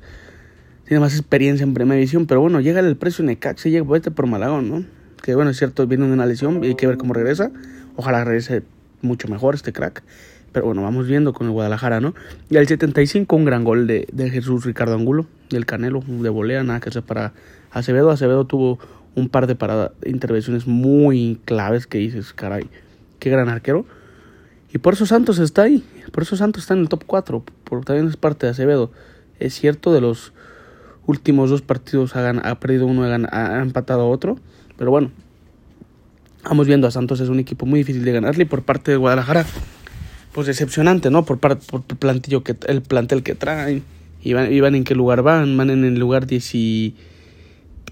tiene 0.86 1.00
más 1.00 1.15
experiencia 1.15 1.63
en 1.63 1.74
primera 1.74 1.95
división, 1.95 2.27
pero 2.27 2.41
bueno, 2.41 2.62
llega 2.62 2.79
el 2.79 2.95
precio 2.95 3.25
Necaxa 3.25 3.69
y 3.69 3.72
llega 3.72 3.86
vete 3.89 4.12
por 4.12 4.27
Malagón, 4.27 4.69
¿no? 4.69 4.86
Que 5.24 5.34
bueno, 5.34 5.50
es 5.50 5.57
cierto, 5.57 5.88
viene 5.88 6.05
una 6.05 6.25
lesión 6.25 6.63
y 6.63 6.67
hay 6.67 6.75
que 6.75 6.86
ver 6.86 6.98
cómo 6.98 7.13
regresa. 7.13 7.51
Ojalá 7.95 8.24
regrese 8.24 8.62
mucho 9.01 9.27
mejor 9.27 9.55
este 9.55 9.74
crack. 9.74 10.03
Pero 10.51 10.67
bueno, 10.67 10.84
vamos 10.84 11.07
viendo 11.07 11.34
con 11.34 11.48
el 11.48 11.53
Guadalajara, 11.53 12.01
¿no? 12.01 12.13
Y 12.50 12.57
al 12.57 12.67
75 12.67 13.36
un 13.36 13.45
gran 13.45 13.63
gol 13.63 13.88
de, 13.88 14.07
de 14.12 14.29
Jesús 14.29 14.63
Ricardo 14.63 14.93
Angulo, 14.93 15.25
del 15.50 15.65
Canelo, 15.65 16.03
de 16.05 16.29
volea, 16.29 16.63
nada 16.63 16.79
que 16.79 16.89
hacer 16.89 17.01
para 17.01 17.34
Acevedo. 17.72 18.12
Acevedo 18.12 18.45
tuvo 18.45 18.77
un 19.15 19.29
par 19.29 19.48
de 19.48 19.55
paradas, 19.55 19.91
intervenciones 20.05 20.67
muy 20.67 21.39
claves 21.45 21.88
que 21.88 21.98
dices, 21.98 22.34
caray, 22.34 22.69
qué 23.19 23.31
gran 23.31 23.50
arquero. 23.50 23.86
Y 24.75 24.77
por 24.77 24.94
eso 24.94 25.05
Santos 25.05 25.39
está 25.39 25.62
ahí, 25.62 25.86
por 26.12 26.24
eso 26.24 26.36
Santos 26.36 26.63
está 26.63 26.74
en 26.74 26.82
el 26.82 26.89
top 26.89 27.05
4, 27.08 27.46
porque 27.63 27.86
también 27.86 28.10
es 28.10 28.17
parte 28.17 28.46
de 28.46 28.51
Acevedo. 28.51 28.91
Es 29.39 29.53
cierto, 29.53 29.94
de 29.94 30.01
los 30.01 30.34
últimos 31.05 31.50
dos 31.50 31.62
partidos 31.62 32.17
ha, 32.17 32.29
ha 32.29 32.60
perdido 32.60 32.86
uno, 32.86 33.05
ha, 33.05 33.62
empatado 33.62 34.10
otro, 34.10 34.38
pero 34.77 34.91
bueno, 34.91 35.12
vamos 36.44 36.67
viendo 36.67 36.88
a 36.88 36.91
Santos, 36.91 37.22
es 37.22 37.29
un 37.29 37.39
equipo 37.39 37.65
muy 37.65 37.79
difícil 37.79 38.03
de 38.03 38.12
ganarle 38.12 38.44
y 38.44 38.46
por 38.48 38.63
parte 38.63 38.91
de 38.91 38.98
Guadalajara, 38.98 39.46
pues 40.34 40.46
decepcionante, 40.46 41.10
¿no? 41.10 41.24
Por, 41.24 41.39
parte 41.39 41.65
por 41.72 41.84
el, 41.88 41.96
plantillo 41.96 42.44
que, 42.44 42.58
el 42.67 42.82
plantel 42.82 43.24
que 43.24 43.34
traen, 43.34 43.82
y 44.22 44.34
van, 44.34 44.75
en 44.75 44.84
qué 44.84 44.94
lugar 44.94 45.22
van, 45.22 45.55
van 45.55 45.70
en 45.70 45.86
el 45.86 45.98
lugar 45.98 46.27
10 46.27 46.53
y 46.53 46.96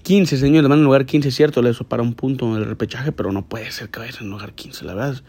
15, 0.02 0.36
señor, 0.36 0.62
le 0.62 0.68
van 0.68 0.80
en 0.80 0.84
lugar 0.84 1.06
15, 1.06 1.30
cierto, 1.30 1.66
eso 1.66 1.84
para 1.84 2.02
un 2.02 2.12
punto 2.12 2.46
en 2.54 2.60
el 2.60 2.66
repechaje, 2.66 3.10
pero 3.10 3.32
no 3.32 3.46
puede 3.46 3.70
ser 3.70 3.88
que 3.88 4.00
vaya 4.00 4.18
en 4.20 4.28
lugar 4.28 4.52
15, 4.52 4.84
la 4.84 4.92
verdad. 4.92 5.22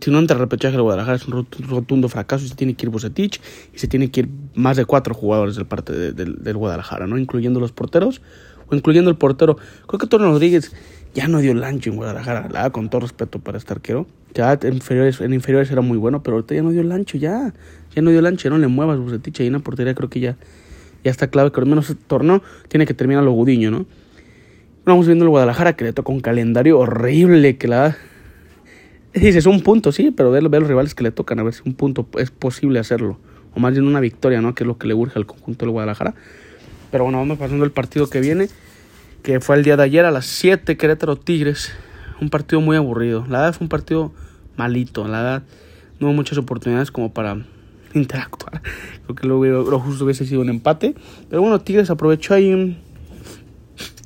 Si 0.00 0.10
no 0.10 0.18
entra 0.18 0.34
el 0.34 0.40
repechaje 0.40 0.76
de 0.76 0.82
Guadalajara 0.82 1.16
es 1.16 1.26
un 1.26 1.46
rotundo 1.66 2.08
fracaso 2.10 2.44
y 2.44 2.48
se 2.48 2.54
tiene 2.54 2.74
que 2.74 2.84
ir 2.84 2.90
Bucetich 2.90 3.40
y 3.72 3.78
se 3.78 3.88
tiene 3.88 4.10
que 4.10 4.20
ir 4.20 4.28
más 4.54 4.76
de 4.76 4.84
cuatro 4.84 5.14
jugadores 5.14 5.56
del 5.56 5.66
parte 5.66 6.12
del 6.12 6.56
Guadalajara, 6.56 7.06
¿no? 7.06 7.16
Incluyendo 7.16 7.58
los 7.58 7.72
porteros 7.72 8.20
o 8.68 8.76
incluyendo 8.76 9.10
el 9.10 9.16
portero. 9.16 9.56
Creo 9.86 9.98
que 9.98 10.06
Tony 10.06 10.24
Rodríguez 10.24 10.72
ya 11.14 11.26
no 11.26 11.38
dio 11.38 11.54
lancho 11.54 11.90
en 11.90 11.96
Guadalajara, 11.96 12.48
la 12.50 12.70
con 12.70 12.90
todo 12.90 13.00
respeto 13.02 13.38
para 13.38 13.58
este 13.58 13.72
arquero. 13.72 14.06
Ya 14.34 14.58
en 14.60 14.74
inferiores, 14.74 15.20
en 15.20 15.32
inferiores 15.32 15.70
era 15.70 15.80
muy 15.80 15.96
bueno, 15.96 16.22
pero 16.22 16.36
ahorita 16.36 16.54
ya 16.54 16.62
no 16.62 16.70
dio 16.70 16.82
lancho, 16.82 17.16
ya. 17.16 17.54
Ya 17.94 18.02
no 18.02 18.10
dio 18.10 18.20
lancho, 18.20 18.50
no 18.50 18.58
le 18.58 18.68
muevas 18.68 18.98
Bucetich 18.98 19.40
ahí 19.40 19.46
en 19.46 19.54
la 19.54 19.58
portería, 19.60 19.94
creo 19.94 20.10
que 20.10 20.20
ya, 20.20 20.36
ya 21.02 21.10
está 21.10 21.28
clave 21.28 21.50
que 21.50 21.60
al 21.60 21.66
menos 21.66 21.88
el 21.90 21.96
torneo 21.96 22.42
tiene 22.68 22.86
que 22.86 22.94
terminar 22.94 23.24
lo 23.24 23.32
Gudiño, 23.32 23.70
¿no? 23.70 23.86
Vamos 24.84 25.06
viendo 25.06 25.24
el 25.24 25.30
Guadalajara 25.30 25.74
que 25.74 25.84
le 25.84 25.92
toca 25.92 26.12
un 26.12 26.20
calendario 26.20 26.78
horrible 26.78 27.56
que 27.56 27.68
la 27.68 27.96
Dices 29.20 29.46
un 29.46 29.62
punto, 29.62 29.92
sí, 29.92 30.10
pero 30.10 30.30
ve, 30.30 30.40
ve 30.40 30.60
los 30.60 30.68
rivales 30.68 30.94
que 30.94 31.02
le 31.02 31.10
tocan, 31.10 31.38
a 31.38 31.42
ver 31.42 31.54
si 31.54 31.62
un 31.64 31.74
punto 31.74 32.06
es 32.18 32.30
posible 32.30 32.78
hacerlo. 32.78 33.18
O 33.54 33.60
más 33.60 33.72
bien 33.72 33.86
una 33.86 34.00
victoria, 34.00 34.40
¿no? 34.40 34.54
Que 34.54 34.64
es 34.64 34.66
lo 34.66 34.78
que 34.78 34.86
le 34.86 34.94
urge 34.94 35.18
al 35.18 35.26
conjunto 35.26 35.64
del 35.64 35.72
Guadalajara. 35.72 36.14
Pero 36.90 37.04
bueno, 37.04 37.18
vamos 37.18 37.38
pasando 37.38 37.64
el 37.64 37.70
partido 37.70 38.08
que 38.08 38.20
viene, 38.20 38.48
que 39.22 39.40
fue 39.40 39.56
el 39.56 39.64
día 39.64 39.76
de 39.76 39.82
ayer 39.82 40.04
a 40.04 40.10
las 40.10 40.26
7, 40.26 40.76
Querétaro 40.76 41.16
Tigres. 41.16 41.72
Un 42.20 42.30
partido 42.30 42.60
muy 42.60 42.76
aburrido. 42.76 43.24
La 43.28 43.38
verdad 43.38 43.54
fue 43.54 43.64
un 43.64 43.68
partido 43.68 44.12
malito. 44.56 45.06
La 45.06 45.22
verdad 45.22 45.42
no 46.00 46.08
hubo 46.08 46.14
muchas 46.14 46.38
oportunidades 46.38 46.90
como 46.90 47.12
para 47.12 47.44
interactuar. 47.94 48.62
Creo 49.04 49.16
que 49.16 49.26
lo, 49.26 49.70
lo 49.70 49.80
justo 49.80 50.04
hubiese 50.04 50.24
sido 50.26 50.40
un 50.40 50.48
empate. 50.48 50.94
Pero 51.28 51.42
bueno, 51.42 51.60
Tigres 51.60 51.90
aprovechó 51.90 52.34
ahí 52.34 52.52
un, 52.52 52.78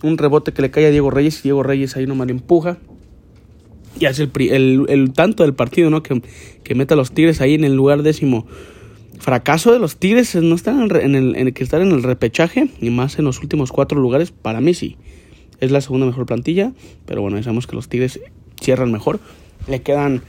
un 0.02 0.18
rebote 0.18 0.52
que 0.52 0.62
le 0.62 0.70
cae 0.70 0.86
a 0.86 0.90
Diego 0.90 1.10
Reyes 1.10 1.40
y 1.40 1.42
Diego 1.42 1.62
Reyes 1.62 1.96
ahí 1.96 2.06
nomás 2.06 2.26
le 2.26 2.32
empuja. 2.32 2.78
Y 3.98 4.06
hace 4.06 4.28
el, 4.50 4.86
el, 4.88 5.12
tanto 5.12 5.42
del 5.42 5.54
partido, 5.54 5.90
¿no? 5.90 6.02
Que, 6.02 6.22
que 6.64 6.74
meta 6.74 6.94
a 6.94 6.96
los 6.96 7.12
Tigres 7.12 7.40
ahí 7.40 7.54
en 7.54 7.64
el 7.64 7.74
lugar 7.74 8.02
décimo. 8.02 8.46
Fracaso 9.18 9.72
de 9.72 9.78
los 9.78 9.96
Tigres 9.96 10.34
no 10.34 10.54
están 10.54 10.90
en, 10.90 11.14
el, 11.14 11.36
el 11.36 11.52
que 11.52 11.62
están 11.62 11.82
en 11.82 11.92
el 11.92 12.02
repechaje 12.02 12.68
y 12.80 12.90
más 12.90 13.18
en 13.18 13.24
los 13.24 13.40
últimos 13.40 13.70
cuatro 13.70 14.00
lugares. 14.00 14.32
Para 14.32 14.60
mí 14.60 14.74
sí. 14.74 14.96
Es 15.60 15.70
la 15.70 15.80
segunda 15.80 16.06
mejor 16.06 16.26
plantilla, 16.26 16.72
pero 17.06 17.22
bueno, 17.22 17.40
sabemos 17.42 17.68
que 17.68 17.76
los 17.76 17.88
Tigres 17.88 18.18
cierran 18.60 18.90
mejor. 18.90 19.20
Le 19.68 19.80
quedan 19.82 20.22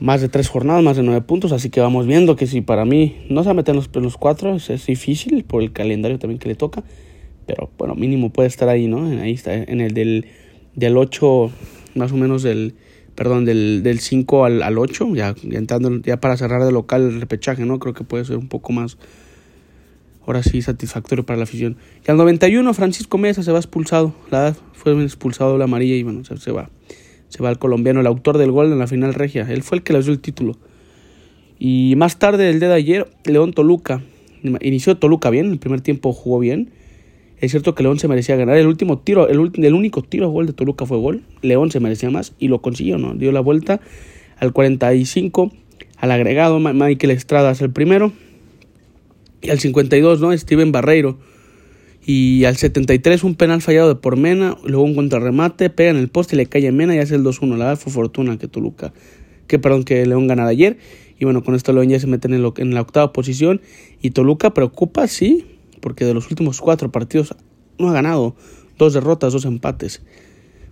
más 0.00 0.20
de 0.20 0.28
tres 0.28 0.48
jornadas, 0.48 0.82
más 0.82 0.96
de 0.96 1.02
nueve 1.02 1.20
puntos, 1.22 1.52
así 1.52 1.70
que 1.70 1.80
vamos 1.80 2.06
viendo 2.06 2.36
que 2.36 2.46
si 2.46 2.60
para 2.60 2.84
mí 2.84 3.16
no 3.28 3.42
se 3.42 3.46
va 3.46 3.50
a 3.52 3.54
meter 3.54 3.74
en 3.74 3.76
los, 3.76 3.90
los 3.94 4.16
cuatro, 4.16 4.54
es, 4.54 4.70
es, 4.70 4.86
difícil 4.86 5.44
por 5.44 5.62
el 5.62 5.72
calendario 5.72 6.18
también 6.18 6.38
que 6.38 6.48
le 6.48 6.54
toca, 6.54 6.84
pero 7.46 7.70
bueno, 7.78 7.94
mínimo 7.94 8.30
puede 8.30 8.48
estar 8.48 8.68
ahí, 8.68 8.86
¿no? 8.86 9.06
Ahí 9.20 9.32
está, 9.32 9.54
en 9.54 9.80
el 9.80 9.94
del, 9.94 10.26
del 10.74 10.96
8, 10.96 11.50
más 11.98 12.12
o 12.12 12.16
menos 12.16 12.42
del, 12.42 12.74
perdón, 13.14 13.44
del, 13.44 13.82
del 13.82 13.98
5 13.98 14.44
al, 14.44 14.62
al 14.62 14.78
8, 14.78 15.14
ya, 15.14 15.34
ya, 15.42 15.58
entrando, 15.58 16.00
ya 16.02 16.20
para 16.20 16.36
cerrar 16.36 16.64
de 16.64 16.72
local 16.72 17.02
el 17.02 17.20
repechaje, 17.20 17.64
¿no? 17.64 17.78
Creo 17.78 17.94
que 17.94 18.04
puede 18.04 18.24
ser 18.24 18.36
un 18.36 18.48
poco 18.48 18.72
más, 18.72 18.96
ahora 20.26 20.42
sí, 20.42 20.62
satisfactorio 20.62 21.26
para 21.26 21.36
la 21.36 21.42
afición. 21.42 21.76
Y 22.06 22.10
al 22.10 22.16
91, 22.16 22.72
Francisco 22.74 23.18
Mesa 23.18 23.42
se 23.42 23.52
va 23.52 23.58
expulsado, 23.58 24.14
la 24.30 24.54
fue 24.72 25.02
expulsado 25.02 25.58
la 25.58 25.64
amarilla 25.64 25.96
y 25.96 26.02
bueno, 26.02 26.24
se, 26.24 26.36
se 26.38 26.52
va. 26.52 26.70
Se 27.28 27.42
va 27.42 27.50
el 27.50 27.58
colombiano, 27.58 28.00
el 28.00 28.06
autor 28.06 28.38
del 28.38 28.52
gol 28.52 28.72
en 28.72 28.78
la 28.78 28.86
final 28.86 29.12
regia. 29.12 29.46
Él 29.50 29.62
fue 29.62 29.78
el 29.78 29.84
que 29.84 29.92
le 29.92 30.00
dio 30.00 30.12
el 30.12 30.20
título. 30.20 30.56
Y 31.58 31.94
más 31.96 32.18
tarde, 32.18 32.48
el 32.50 32.60
día 32.60 32.68
de 32.68 32.74
ayer, 32.74 33.10
León 33.24 33.52
Toluca. 33.52 34.02
Inició 34.42 34.96
Toluca 34.96 35.28
bien, 35.30 35.50
el 35.50 35.58
primer 35.58 35.80
tiempo 35.80 36.12
jugó 36.12 36.38
bien. 36.38 36.70
Es 37.40 37.52
cierto 37.52 37.74
que 37.74 37.82
León 37.82 37.98
se 37.98 38.08
merecía 38.08 38.36
ganar. 38.36 38.56
El 38.56 38.66
último 38.66 38.98
tiro, 38.98 39.28
el, 39.28 39.52
el 39.54 39.74
único 39.74 40.02
tiro 40.02 40.26
a 40.26 40.28
gol 40.28 40.46
de 40.46 40.52
Toluca 40.52 40.86
fue 40.86 40.98
gol. 40.98 41.22
León 41.40 41.70
se 41.70 41.78
merecía 41.80 42.10
más 42.10 42.32
y 42.38 42.48
lo 42.48 42.60
consiguió, 42.60 42.98
¿no? 42.98 43.14
Dio 43.14 43.30
la 43.30 43.40
vuelta 43.40 43.80
al 44.38 44.52
45, 44.52 45.52
al 45.96 46.10
agregado. 46.10 46.58
Michael 46.58 47.10
Estrada 47.12 47.52
es 47.52 47.60
el 47.60 47.70
primero. 47.70 48.12
Y 49.40 49.50
al 49.50 49.60
52, 49.60 50.20
¿no? 50.20 50.36
Steven 50.36 50.72
Barreiro. 50.72 51.18
Y 52.04 52.44
al 52.44 52.56
73, 52.56 53.22
un 53.22 53.34
penal 53.36 53.62
fallado 53.62 53.88
de 53.88 53.94
por 53.94 54.16
Mena. 54.16 54.56
Luego 54.64 54.82
un 54.82 54.96
contrarremate, 54.96 55.70
pega 55.70 55.90
en 55.90 55.96
el 55.96 56.08
poste 56.08 56.34
y 56.34 56.38
le 56.38 56.46
cae 56.46 56.66
a 56.66 56.72
Mena 56.72 56.96
y 56.96 56.98
hace 56.98 57.14
el 57.14 57.22
2-1. 57.22 57.50
La 57.50 57.66
verdad 57.66 57.76
fue 57.78 57.92
fortuna 57.92 58.36
que 58.38 58.48
Toluca, 58.48 58.92
que 59.46 59.60
perdón, 59.60 59.84
que 59.84 60.04
León 60.06 60.26
ganara 60.26 60.48
ayer. 60.48 60.78
Y 61.20 61.24
bueno, 61.24 61.44
con 61.44 61.54
esto 61.54 61.72
León 61.72 61.88
ya 61.88 62.00
se 62.00 62.06
mete 62.06 62.26
en, 62.28 62.34
en 62.34 62.74
la 62.74 62.80
octava 62.80 63.12
posición. 63.12 63.60
Y 64.02 64.10
Toluca 64.10 64.54
preocupa, 64.54 65.06
sí, 65.06 65.44
porque 65.78 66.04
de 66.04 66.14
los 66.14 66.30
últimos 66.30 66.60
cuatro 66.60 66.90
partidos 66.90 67.34
no 67.78 67.88
ha 67.88 67.92
ganado. 67.92 68.36
Dos 68.76 68.94
derrotas, 68.94 69.32
dos 69.32 69.44
empates. 69.44 70.02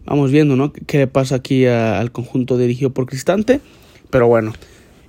Vamos 0.05 0.31
viendo, 0.31 0.55
¿no? 0.55 0.73
¿Qué 0.73 0.99
le 0.99 1.07
pasa 1.09 1.35
aquí 1.37 1.67
al 1.67 2.13
conjunto 2.13 2.57
dirigido 2.59 2.91
por 2.91 3.07
Cristante? 3.07 3.61
Pero 4.11 4.29
bueno, 4.29 4.53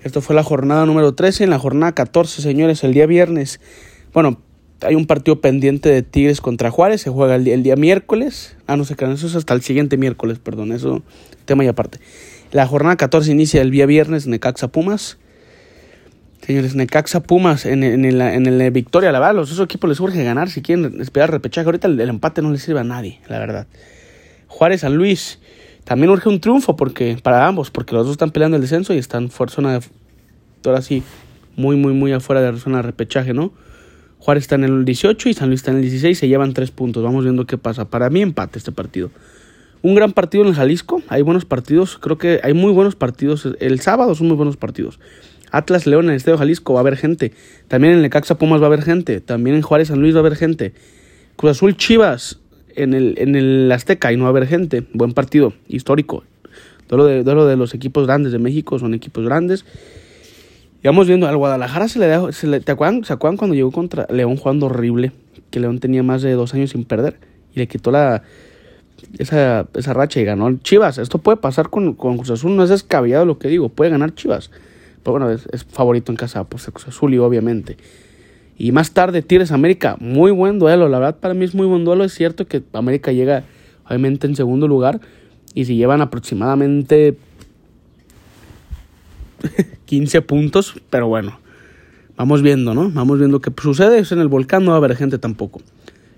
Esto 0.03 0.21
fue 0.21 0.35
la 0.35 0.43
jornada 0.43 0.85
número 0.85 1.13
13. 1.13 1.43
En 1.43 1.49
la 1.49 1.59
jornada 1.59 1.91
14, 1.93 2.41
señores, 2.41 2.83
el 2.83 2.93
día 2.93 3.05
viernes. 3.05 3.59
Bueno, 4.13 4.39
hay 4.81 4.95
un 4.95 5.05
partido 5.05 5.41
pendiente 5.41 5.89
de 5.89 6.01
Tigres 6.01 6.39
contra 6.39 6.71
Juárez. 6.71 7.01
Se 7.01 7.09
juega 7.09 7.35
el 7.35 7.43
día, 7.43 7.53
el 7.53 7.63
día 7.63 7.75
miércoles. 7.75 8.55
Ah, 8.67 8.77
no 8.77 8.85
sé, 8.85 8.95
eso 8.99 9.27
es 9.27 9.35
hasta 9.35 9.53
el 9.53 9.61
siguiente 9.61 9.97
miércoles, 9.97 10.39
perdón. 10.39 10.71
Eso, 10.71 11.03
tema 11.45 11.63
y 11.63 11.67
aparte. 11.67 11.99
La 12.51 12.65
jornada 12.65 12.95
14 12.95 13.31
inicia 13.31 13.61
el 13.61 13.71
día 13.71 13.85
viernes, 13.85 14.27
Necaxa 14.27 14.69
Pumas. 14.69 15.17
Señores, 16.47 16.75
Necaxa 16.75 17.23
Pumas 17.23 17.65
en, 17.65 17.83
en, 17.83 18.05
el, 18.05 18.21
en 18.21 18.47
el 18.47 18.71
Victoria, 18.71 19.11
la 19.11 19.19
verdad, 19.19 19.35
los 19.35 19.51
esos 19.51 19.65
equipos 19.65 19.89
les 19.89 19.99
urge 19.99 20.23
ganar 20.23 20.49
si 20.49 20.61
quieren 20.61 21.01
esperar 21.01 21.29
repechaje. 21.29 21.65
Ahorita 21.65 21.89
el, 21.89 21.99
el, 21.99 22.07
empate 22.07 22.41
no 22.41 22.51
les 22.51 22.61
sirve 22.61 22.79
a 22.79 22.85
nadie, 22.85 23.19
la 23.27 23.37
verdad. 23.37 23.67
Juárez 24.47 24.79
San 24.79 24.95
Luis, 24.95 25.39
también 25.83 26.09
urge 26.09 26.29
un 26.29 26.39
triunfo 26.39 26.77
porque 26.77 27.19
para 27.21 27.45
ambos, 27.45 27.69
porque 27.69 27.93
los 27.93 28.05
dos 28.05 28.13
están 28.13 28.31
peleando 28.31 28.55
el 28.55 28.61
descenso 28.61 28.93
y 28.93 28.97
están 28.97 29.29
fuera 29.29 29.51
zona 29.51 29.77
de, 29.77 29.85
ahora 30.63 30.81
sí, 30.81 31.03
muy, 31.57 31.75
muy, 31.75 31.91
muy 31.91 32.13
afuera 32.13 32.41
de 32.41 32.53
la 32.53 32.59
zona 32.59 32.77
de 32.77 32.83
repechaje, 32.83 33.33
¿no? 33.33 33.51
Juárez 34.19 34.45
está 34.45 34.55
en 34.55 34.63
el 34.63 34.85
18 34.85 35.27
y 35.27 35.33
San 35.33 35.49
Luis 35.49 35.59
está 35.59 35.71
en 35.71 35.77
el 35.77 35.83
16, 35.83 36.17
se 36.17 36.29
llevan 36.29 36.53
tres 36.53 36.71
puntos. 36.71 37.03
Vamos 37.03 37.25
viendo 37.25 37.45
qué 37.45 37.57
pasa. 37.57 37.89
Para 37.89 38.09
mí 38.09 38.21
empate 38.21 38.57
este 38.57 38.71
partido. 38.71 39.11
Un 39.81 39.95
gran 39.95 40.13
partido 40.13 40.45
en 40.45 40.51
el 40.51 40.55
Jalisco, 40.55 41.01
hay 41.09 41.23
buenos 41.23 41.43
partidos, 41.43 41.97
creo 41.97 42.17
que 42.17 42.39
hay 42.41 42.53
muy 42.53 42.71
buenos 42.71 42.95
partidos. 42.95 43.49
El 43.59 43.81
sábado 43.81 44.15
son 44.15 44.27
muy 44.27 44.37
buenos 44.37 44.55
partidos. 44.55 44.97
Atlas 45.51 45.87
León 45.87 46.05
en 46.05 46.11
el 46.11 46.17
Estadio 46.17 46.37
Jalisco 46.37 46.73
va 46.73 46.79
a 46.79 46.81
haber 46.81 46.97
gente. 46.97 47.33
También 47.67 47.93
en 47.93 48.01
Lecaxa 48.01 48.35
Pumas 48.35 48.61
va 48.61 48.65
a 48.65 48.67
haber 48.67 48.81
gente. 48.81 49.21
También 49.21 49.55
en 49.55 49.61
Juárez 49.61 49.89
San 49.89 50.01
Luis 50.01 50.13
va 50.13 50.19
a 50.19 50.21
haber 50.21 50.35
gente. 50.35 50.73
Cruz 51.35 51.51
Azul 51.51 51.75
Chivas 51.77 52.39
en 52.75 52.93
el, 52.93 53.15
en 53.17 53.35
el 53.35 53.71
Azteca 53.71 54.11
y 54.11 54.17
no 54.17 54.23
va 54.23 54.29
a 54.29 54.31
haber 54.31 54.47
gente. 54.47 54.83
Buen 54.93 55.13
partido, 55.13 55.53
histórico. 55.67 56.23
Todo 56.87 57.05
de, 57.05 57.23
lo 57.23 57.45
de 57.45 57.57
los 57.57 57.73
equipos 57.73 58.07
grandes 58.07 58.31
de 58.31 58.39
México 58.39 58.79
son 58.79 58.93
equipos 58.93 59.25
grandes. 59.25 59.65
Y 60.83 60.87
vamos 60.87 61.07
viendo, 61.07 61.27
al 61.27 61.35
Guadalajara 61.35 61.87
se 61.87 61.99
le, 61.99 62.07
da, 62.07 62.31
se 62.31 62.47
le 62.47 62.59
¿te 62.59 62.71
acuerdan, 62.71 63.03
¿se 63.03 63.11
acuerdan 63.11 63.37
cuando 63.37 63.55
llegó 63.55 63.71
contra 63.71 64.07
León 64.09 64.37
jugando 64.37 64.67
horrible? 64.67 65.11
Que 65.49 65.59
León 65.59 65.79
tenía 65.79 66.03
más 66.03 66.21
de 66.21 66.31
dos 66.33 66.53
años 66.53 66.69
sin 66.71 66.85
perder 66.85 67.17
y 67.53 67.59
le 67.59 67.67
quitó 67.67 67.91
la, 67.91 68.23
esa, 69.17 69.67
esa 69.73 69.93
racha 69.93 70.19
y 70.19 70.23
ganó 70.23 70.55
Chivas. 70.59 70.97
Esto 70.97 71.17
puede 71.17 71.37
pasar 71.37 71.69
con, 71.69 71.93
con 71.93 72.17
Cruz 72.17 72.29
Azul, 72.29 72.55
no 72.55 72.63
es 72.63 72.69
descabellado 72.69 73.25
lo 73.25 73.37
que 73.39 73.47
digo, 73.47 73.69
puede 73.69 73.91
ganar 73.91 74.13
Chivas. 74.13 74.51
Pero 75.03 75.13
bueno, 75.13 75.31
es, 75.31 75.63
favorito 75.65 76.11
en 76.11 76.15
casa 76.15 76.45
ser 76.57 76.73
Cruz 76.73 76.87
Azul 76.87 77.13
y 77.13 77.17
obviamente. 77.17 77.77
Y 78.57 78.71
más 78.71 78.91
tarde 78.91 79.21
Tigres 79.21 79.51
América, 79.51 79.97
muy 79.99 80.31
buen 80.31 80.59
duelo, 80.59 80.89
la 80.89 80.99
verdad 80.99 81.19
para 81.19 81.33
mí 81.33 81.45
es 81.45 81.53
muy 81.53 81.67
buen 81.67 81.85
duelo, 81.85 82.03
es 82.03 82.13
cierto 82.13 82.47
que 82.47 82.63
América 82.73 83.11
llega 83.11 83.43
obviamente 83.85 84.25
en 84.25 84.35
segundo 84.35 84.67
lugar 84.67 84.99
y 85.53 85.65
si 85.65 85.75
llevan 85.75 86.01
aproximadamente 86.01 87.17
15 89.85 90.21
puntos, 90.23 90.75
pero 90.89 91.07
bueno, 91.07 91.39
vamos 92.15 92.41
viendo, 92.41 92.73
¿no? 92.73 92.89
Vamos 92.89 93.19
viendo 93.19 93.39
qué 93.39 93.51
sucede. 93.61 93.99
Es 93.99 94.11
en 94.11 94.19
el 94.19 94.27
volcán, 94.27 94.65
no 94.65 94.71
va 94.71 94.77
a 94.77 94.79
haber 94.79 94.95
gente 94.95 95.17
tampoco. 95.17 95.61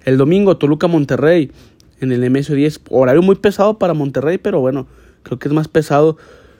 El 0.03 0.17
domingo, 0.17 0.57
Toluca 0.57 0.87
Monterrey, 0.87 1.51
en 1.99 2.11
el 2.11 2.23
MS10, 2.23 2.81
horario 2.89 3.21
muy 3.21 3.35
pesado 3.35 3.77
para 3.77 3.93
Monterrey, 3.93 4.37
pero 4.37 4.59
bueno, 4.61 4.87
creo 5.23 5.37
que 5.37 5.49
es 5.49 5.53
más 5.53 5.67
pesado 5.67 6.17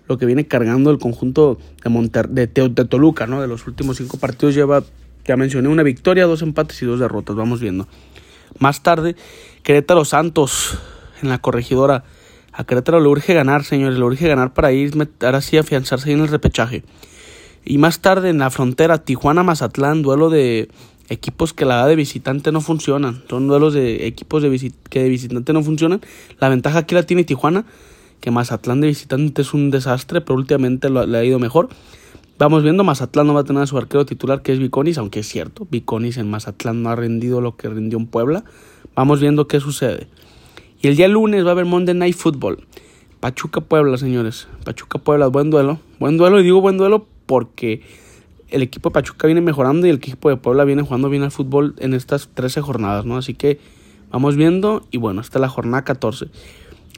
lo 0.10 0.18
que 0.18 0.25
viene 0.25 0.46
cargando 0.48 0.92
el 0.92 0.98
conjunto 0.98 1.60
de, 1.84 1.89
Monter 1.89 2.28
de, 2.28 2.48
de 2.48 2.86
Toluca, 2.86 3.28
¿no? 3.28 3.39
De 3.42 3.48
los 3.48 3.66
últimos 3.68 3.98
cinco 3.98 4.18
partidos 4.18 4.56
lleva, 4.56 4.84
ya 5.24 5.38
mencioné, 5.38 5.70
una 5.70 5.84
victoria, 5.84 6.25
dos 6.25 6.42
empates 6.42 6.82
y 6.82 6.86
dos 6.86 7.00
derrotas, 7.00 7.36
vamos 7.36 7.62
viendo. 7.62 7.88
Más 8.58 8.84
tarde, 8.84 9.16
Querétaro 9.63 10.04
Santos 10.04 10.78
en 11.22 11.30
la 11.30 11.38
corregidora 11.38 12.04
a 12.60 12.66
Querétaro 12.66 13.00
le 13.00 13.08
urge 13.08 13.34
ganar, 13.34 13.63
señores, 13.63 13.98
le 13.98 14.04
urge 14.04 14.28
ganar 14.28 14.54
para 14.54 14.74
ir 14.74 14.92
ahora 15.22 15.39
sí 15.39 15.58
afianzarse 15.58 16.12
en 16.12 16.20
el 16.20 16.28
repechaje. 16.28 16.84
Y 17.63 17.78
más 17.78 18.01
tarde 18.01 18.30
en 18.30 18.39
la 18.39 18.50
frontera, 18.50 18.98
Tijuana-Mazatlán, 18.98 20.01
duelo 20.01 20.30
de 20.30 20.70
equipos 21.08 21.54
que 21.54 21.66
la 21.66 21.75
edad 21.75 21.88
de 21.88 21.96
visitante 21.96 22.51
no 22.51 22.60
funcionan. 22.62 23.24
Son 23.30 23.48
duelos 23.48 23.74
de 23.74 24.08
equipos 24.08 24.44
de 24.44 24.74
que 24.89 25.04
de 25.04 25.10
visitante 25.10 25.54
no 25.54 25.63
funcionan. 25.63 26.01
La 26.39 26.50
ventaja 26.50 26.80
aquí 26.80 26.96
la 26.96 27.03
tiene 27.03 27.24
Tijuana, 27.24 27.66
que 28.20 28.32
Mazatlán 28.32 28.82
de 28.82 28.88
visitante 28.88 29.42
es 29.42 29.53
un 29.53 29.72
desastre, 29.72 30.22
pero 30.22 30.36
últimamente 30.38 30.90
le 30.90 31.18
ha 31.18 31.24
ido 31.24 31.40
mejor. 31.40 31.70
Vamos 32.38 32.64
viendo, 32.64 32.84
Mazatlán 32.84 33.27
no 33.27 33.34
va 33.34 33.42
a 33.42 33.44
tener 33.44 33.62
a 33.64 33.68
su 33.68 33.77
arquero 33.77 34.05
titular, 34.05 34.42
que 34.42 34.53
es 34.53 34.60
Viconis, 34.60 34.98
aunque 34.98 35.20
es 35.20 35.27
cierto, 35.27 35.68
Viconis 35.70 36.18
en 36.18 36.29
Mazatlán 36.29 36.82
no 36.82 36.90
ha 36.90 36.96
rendido 36.96 37.42
lo 37.42 37.58
que 37.58 37.68
rindió 37.68 37.98
en 37.98 38.08
Puebla. 38.08 38.46
Vamos 38.96 39.20
viendo 39.20 39.48
qué 39.48 39.60
sucede. 39.60 40.08
Y 40.82 40.88
el 40.88 40.96
día 40.96 41.10
lunes 41.10 41.44
va 41.44 41.50
a 41.50 41.51
haber 41.51 41.66
Monday 41.66 41.96
Night 41.96 42.16
Football. 42.16 42.66
Pachuca 43.20 43.60
Puebla, 43.60 43.98
señores. 43.98 44.48
Pachuca 44.64 45.00
Puebla, 45.00 45.27
buen 45.27 45.50
duelo. 45.50 45.79
Buen 46.00 46.18
duelo, 46.18 46.40
y 46.40 46.44
digo 46.44 46.62
buen 46.62 46.77
duelo 46.77 47.05
porque 47.25 47.82
el 48.48 48.62
equipo 48.62 48.90
de 48.90 48.94
Pachuca 48.94 49.27
viene 49.27 49.42
mejorando 49.42 49.86
y 49.86 49.90
el 49.90 49.98
equipo 49.98 50.29
de 50.29 50.38
Puebla 50.38 50.64
viene 50.64 50.84
jugando 50.84 51.10
bien 51.10 51.24
al 51.24 51.32
fútbol 51.32 51.75
en 51.79 51.94
estas 51.94 52.29
13 52.34 52.62
jornadas, 52.62 53.05
¿no? 53.05 53.18
Así 53.18 53.34
que 53.34 53.60
vamos 54.12 54.38
viendo. 54.38 54.88
Y 54.92 54.98
bueno, 54.98 55.20
esta 55.20 55.40
es 55.40 55.42
la 55.42 55.50
jornada 55.50 55.84
14. 55.84 56.27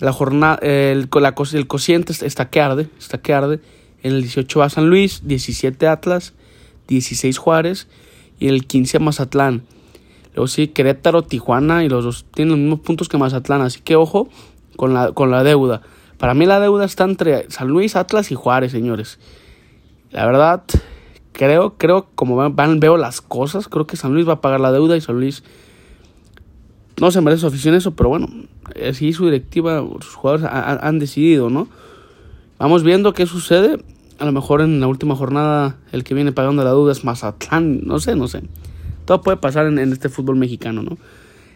La 0.02 0.12
jornada, 0.12 0.56
el, 0.64 1.10
la, 1.14 1.36
el 1.54 1.68
cociente 1.68 2.12
está 2.26 2.50
que 2.50 2.60
arde, 2.60 2.90
está 2.98 3.20
que 3.22 3.34
arde. 3.34 3.60
En 4.02 4.14
el 4.14 4.24
18 4.24 4.60
va 4.60 4.70
San 4.70 4.90
Luis, 4.90 5.22
17 5.26 5.88
Atlas, 5.88 6.34
16 6.88 7.38
Juárez 7.38 7.88
y 8.40 8.48
en 8.48 8.56
el 8.56 8.66
15 8.66 8.98
Mazatlán. 8.98 9.62
Luego 10.34 10.48
sí, 10.48 10.70
Querétaro, 10.70 11.22
Tijuana 11.22 11.84
y 11.84 11.90
los 11.90 12.04
dos 12.04 12.26
tienen 12.34 12.54
los 12.54 12.60
mismos 12.60 12.80
puntos 12.80 13.10
que 13.10 13.20
Mazatlán. 13.20 13.62
Así 13.62 13.82
que 13.82 13.96
ojo 13.96 14.28
con 14.76 14.96
la, 14.96 15.12
con 15.12 15.30
la 15.30 15.44
deuda. 15.44 15.84
Para 16.18 16.34
mí 16.34 16.48
la 16.48 16.60
deuda 16.60 16.84
está 16.86 17.04
entre 17.04 17.50
San 17.52 17.68
Luis, 17.68 17.96
Atlas 17.96 18.32
y 18.32 18.36
Juárez, 18.36 18.72
señores. 18.72 19.20
La 20.10 20.26
verdad, 20.26 20.64
creo, 21.32 21.78
creo, 21.78 22.08
como 22.16 22.36
van, 22.36 22.80
veo 22.80 22.98
las 22.98 23.22
cosas, 23.22 23.68
creo 23.68 23.86
que 23.86 23.98
San 23.98 24.14
Luis 24.14 24.28
va 24.28 24.34
a 24.34 24.42
pagar 24.42 24.62
la 24.62 24.72
deuda 24.72 24.98
y 24.98 25.02
San 25.02 25.20
Luis 25.20 25.44
no 27.00 27.12
se 27.12 27.22
merece 27.22 27.42
su 27.42 27.48
afición 27.48 27.76
eso, 27.76 27.96
pero 27.96 28.10
bueno, 28.10 28.28
así 28.90 29.14
su 29.14 29.26
directiva, 29.26 29.86
sus 30.02 30.16
jugadores 30.16 30.48
han 30.52 31.00
decidido, 31.00 31.50
¿no? 31.50 31.68
Vamos 32.62 32.84
viendo 32.84 33.14
qué 33.14 33.26
sucede. 33.26 33.84
A 34.20 34.26
lo 34.26 34.32
mejor 34.32 34.62
en 34.62 34.80
la 34.80 34.88
última 34.88 35.16
jornada 35.16 35.78
el 35.92 36.04
que 36.04 36.14
viene 36.14 36.32
pagando 36.32 36.64
la 36.64 36.70
deuda 36.70 36.92
es 36.92 37.04
Mazatlán, 37.04 37.82
no 37.86 38.00
sé, 38.00 38.16
no 38.16 38.28
sé. 38.28 38.44
Todo 39.06 39.22
puede 39.22 39.38
pasar 39.38 39.66
en, 39.66 39.80
este 39.80 40.10
fútbol 40.10 40.36
mexicano, 40.36 40.84
¿no? 40.84 40.98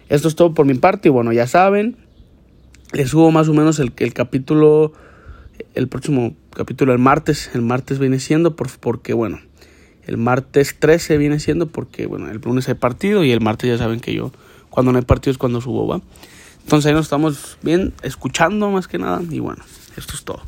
Esto 0.09 0.27
es 0.27 0.35
todo 0.35 0.53
por 0.53 0.65
mi 0.65 0.73
parte 0.73 1.09
y 1.09 1.11
bueno, 1.11 1.31
ya 1.31 1.45
saben, 1.45 1.95
les 2.91 3.11
subo 3.11 3.29
más 3.31 3.47
o 3.49 3.53
menos 3.53 3.77
el, 3.79 3.93
el 3.97 4.13
capítulo, 4.13 4.93
el 5.75 5.87
próximo 5.87 6.35
capítulo 6.55 6.91
el 6.91 6.99
martes, 6.99 7.51
el 7.53 7.61
martes 7.61 7.99
viene 7.99 8.19
siendo 8.19 8.55
por, 8.55 8.67
porque 8.79 9.13
bueno, 9.13 9.39
el 10.07 10.17
martes 10.17 10.75
13 10.79 11.17
viene 11.17 11.39
siendo 11.39 11.67
porque 11.67 12.07
bueno, 12.07 12.29
el 12.31 12.41
lunes 12.43 12.67
hay 12.67 12.75
partido 12.75 13.23
y 13.23 13.31
el 13.31 13.41
martes 13.41 13.69
ya 13.69 13.77
saben 13.77 13.99
que 13.99 14.13
yo 14.13 14.31
cuando 14.69 14.91
no 14.91 14.97
hay 14.97 15.05
partido 15.05 15.31
es 15.31 15.37
cuando 15.37 15.61
subo, 15.61 15.87
¿va? 15.87 16.01
Entonces 16.65 16.89
ahí 16.89 16.95
nos 16.95 17.05
estamos 17.05 17.59
bien 17.61 17.93
escuchando 18.01 18.71
más 18.71 18.87
que 18.87 18.97
nada 18.97 19.21
y 19.29 19.37
bueno, 19.37 19.63
esto 19.95 20.13
es 20.15 20.23
todo. 20.23 20.41